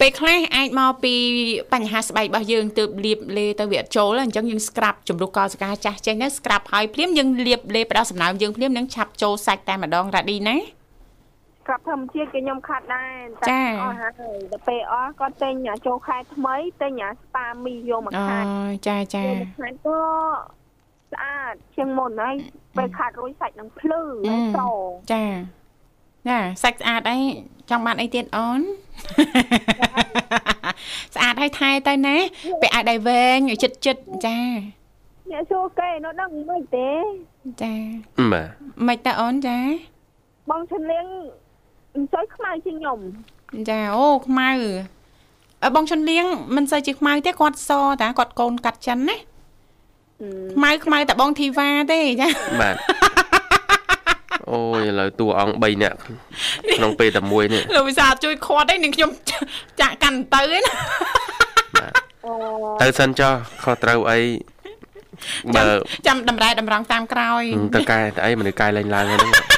[0.00, 1.14] ពេលខ្លះអាចមកពី
[1.72, 10.77] បញ្ហាស្បែករបស់យើងទើបលាបលេទៅវាអត់ចូលអញ្ចឹងយើងស្ក្រាប់ជំរុះកោសិកាចាស់ចេញទៅស្ក្រាប់ហើយភ្លាមយើងលាបលេបផ្ដោតសំណើមយើងភ្លាមនឹងឆាប់ចូលសាច់តែម្ដងរ៉ាឌីណា
[11.68, 18.46] ក្រាប់ធម្មជាតិក៏ខ្ញុំខាត់ដែរចាអស់ហើយដល់ពេលអស់ក៏ទិញអាចូលខែថ្មីទិញអាស្ប៉ាមីយកមកអូខាត់
[18.88, 20.00] ចាចាយកមកខាត់ក៏
[21.12, 22.34] ស្អាតជាងមុនហើយ
[22.76, 24.60] ពេលខាត់រួចសាច់នឹងភ្លឺហើយស
[25.12, 25.24] ចា
[26.28, 27.18] ណាសាច់ស្អាតអី
[27.70, 28.60] ចង់បានអីទៀតអូន
[31.14, 32.16] ស្អាតហើយថែទៅណា
[32.62, 34.38] ពាក់អាវដៃវែងឲ្យចិត្តចិត្តចា
[35.30, 36.90] អ្នកសួរគេនៅដឹងមិនទេ
[37.62, 37.74] ចា
[38.32, 38.48] បាទ
[38.86, 39.58] មិនតើអូនចា
[40.50, 41.47] បងឈិនលៀងមិន
[42.12, 42.98] សូវខ្មៅជាងខ្ញុំ
[43.68, 44.50] ចាអូខ្មៅ
[45.62, 46.26] អើបងជន់លៀង
[46.56, 47.70] មិនសូវជាខ្មៅទេគាត់ស
[48.00, 49.16] តាគាត់កូនកាត់ចិនណា
[50.56, 52.28] ខ្មៅខ្មៅតែបងធីវ៉ាទេចា
[52.62, 52.76] បាទ
[54.50, 55.96] អូយឥឡូវតួអង្គ3នាក់
[56.76, 59.10] ក្នុងពេលតែមួយនេះលោកវិសាលជួយខាត់ឯងនឹងខ្ញុំ
[59.80, 60.72] ចាក់កាន់ទៅឯណា
[62.26, 62.32] អូ
[62.82, 63.32] ទៅសិនចុះ
[63.64, 64.20] ខុសត្រូវអី
[65.56, 65.64] បើ
[66.06, 67.42] ចាំតម្រែតម្រង់តាមក្រោយ
[67.74, 69.57] ទៅកែតែអីមនុស្សកែលែងឡើងហ្នឹងបងវិសានឹ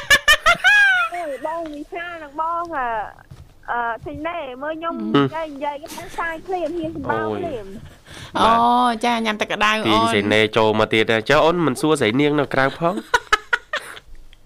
[2.39, 2.87] បងអឺ
[3.71, 5.87] អឺទិញណែមើលខ្ញុំនិយាយនិយាយគេ
[6.19, 7.65] សាយភ្លាមហ៊ានសម្បោភ្លាម
[8.39, 8.51] អូ
[9.05, 12.95] ចាញ៉ាំតែក្តៅទាអូញនសេនេចូលមកទៀតចុះអូនមិនសួរស្រីនាងនៅក្រៅផង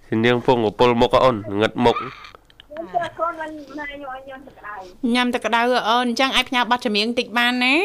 [0.07, 4.75] សេនាងពងកពុលមុខអូនងឹតមុខខ្ញុំជឿកូនមិនណាយកឲ្យខ្ញុំទៅក្តៅ
[5.15, 7.75] ញ៉ាំតែក្តៅអូនអញ្ចឹងអាចផ្ញើប័ណ្ណចម្រៀងតិចបានណា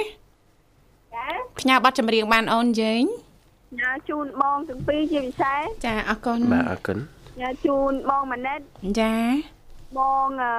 [1.14, 1.26] ចា
[1.60, 3.02] ផ្ញើប័ណ្ណចម្រៀងបានអូនយើង
[3.80, 6.98] ញ៉ាជូនបងទាំងពីរជាពិសេសចាអរគុណបាទអរគុណ
[7.40, 8.60] ញ៉ាជូនបងម៉ាណិត
[9.00, 9.14] ចា
[9.98, 10.52] បងអឺ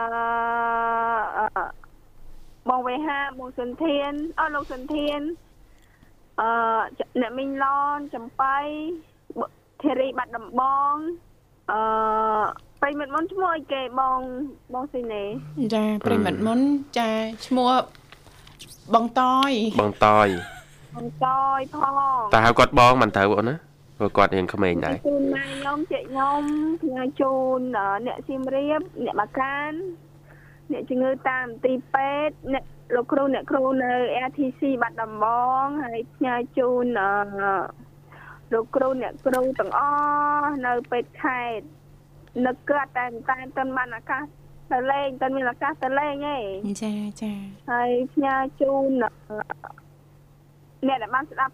[1.38, 1.66] អឺ
[2.70, 5.20] បងវេហាបងសុនធានអត់លោកសុនធាន
[6.42, 6.50] អឺ
[7.22, 7.66] អ្នកមីងឡ
[7.96, 8.58] នចំបៃ
[9.84, 10.62] ធារីបាត់ដំប
[10.92, 10.94] ង
[11.72, 11.82] អឺ
[12.82, 14.20] ប្រិមិត្តមុនឈ្មោះអីគេបង
[14.74, 15.24] បងស៊ីណេ
[15.76, 16.60] ចាប្រិមិត្តមុន
[16.98, 17.10] ចា
[17.48, 17.72] ឈ្មោះ
[18.94, 19.52] បងតយ
[19.82, 20.28] បងតយ
[20.96, 21.28] បងត
[21.58, 21.84] យផង
[22.34, 23.56] តើហៅគាត់បងមិនត្រូវអូនណា
[24.02, 26.42] ព្រោះគាត់រៀងក្មេងដែរជូនម៉ែខ្ញុំជែកខ្ញុំ
[26.84, 29.72] ផ្ញើជូនអឺអ្នកសៀមរាបអ្នកបាកាន
[30.72, 32.64] អ្នកជំងឺតាមមន្ទីរពេទ្យអ្នក
[32.96, 33.92] លោកគ្រូអ្នកគ្រូនៅ
[34.28, 35.26] RTC បាត់ដំប
[35.64, 37.12] ងហើយផ្ញើជូនអឺ
[38.54, 39.80] លោកគ្រូអ្នកគ្រូទាំងអ
[40.42, 41.66] ស់នៅពេទ្យខេត្ត
[42.46, 44.24] នឹកគាត់តែតែមិនបានឱកាស
[44.72, 47.34] ទៅលេងតែមានឱកាសទៅលេងឯងចាចា
[47.72, 49.12] ហើយផ្ញើជូនអឺ
[50.88, 51.54] អ្នកដែលបានស្ដាប់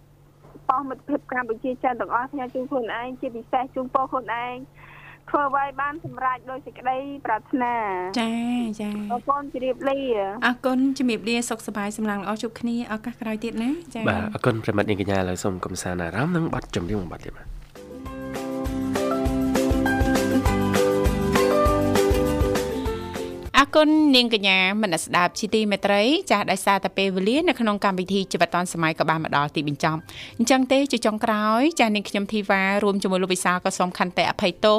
[0.70, 4.56] ប៉ុស្តិ៍មិត្តភាពកម្ពុជាចិនទាំងអស់ផ្ញើជូនខ្លួនឯងជាពិសេសជូនពរខ្លួនឯង
[5.30, 7.76] ធ្វើអ្វីបានសម្រេចដោយសេចក្តីប្រាថ្នា
[8.20, 8.32] ចា
[8.80, 9.98] ចាអរគុណជម្រាបលា
[10.46, 17.57] អរគុណជំរាបលាសុខសប្បាយសម្លាំងល្អជួបគ្នាឱកាសក្រោយទៀតណាចាបាទអរគុណប្រិមិត្តនាងកញ្ញាឥឡូវសូមកំសាន្តអារម្មណ៍និងប័ណ្ណចម្រៀងមួយប័ណ្ណទៀតបាទ
[23.76, 26.02] គុណនាងកញ្ញាមនស្ដាប់ជីទីមេត្រី
[26.32, 30.00] ចាស់ដោយសារតែពេលវេលានៅក្នុងកម្មវិធីជីវិតឌွန်សម័យក៏បានមកដល់ទីបញ្ចប់
[30.40, 34.78] អញ្ចឹងទេជាចុងក្រោយចាស់នាងខ្ញុំធីវ៉ារួមជាមួយលោកវិសាលក៏សូមខន្តីអភ័យទោស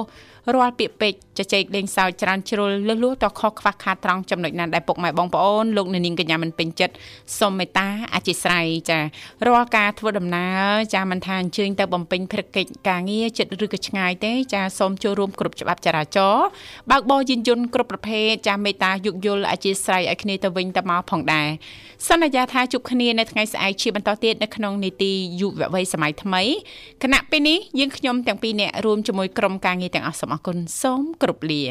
[0.54, 6.94] រាល់ពាក្យពេចន៍ជជែកលេងសើចច្រើនជ្រុលលឺលួតខុសខ្វះខាតត្រង់ចំណុចណាដែលពុកម៉ែបងប្អូនលោកអ្នកនាងកញ្ញាមិនពេញចិត្ត
[7.38, 8.98] សូមមេត្តាអធិស្ឋានចា
[9.46, 16.46] រាល់ការធ្វើដំណើរចាមិនថាអញ្ជើញទៅបំពេញភារកិច្ចការងារចិត្តឬក៏ឆ្ងាយទេចាសូមចូលរួមគ្រប់ច្បាប់ចរាចរណ៍
[16.90, 21.48] បើកបរយានយន្តគ្រប់ប្រភេទចាមេត្តាយោគយល់អធិស្ឋានឲ្យគ្នាទៅវិញទៅមកផងដែរ
[22.08, 26.42] សន្យាថាជួបគ្នានៅថ្ងៃស្អែកជាបន្តទៀតនៅក្នុងនីតិយុវវ័យសម័យថ្មី
[27.02, 31.62] គណៈពេលនេះយើងខ្ញុំទាំងពីរនាក់រួមជាមួយក្រុមការងារទាំងអស់សូមអរគុណសូមគោរពលា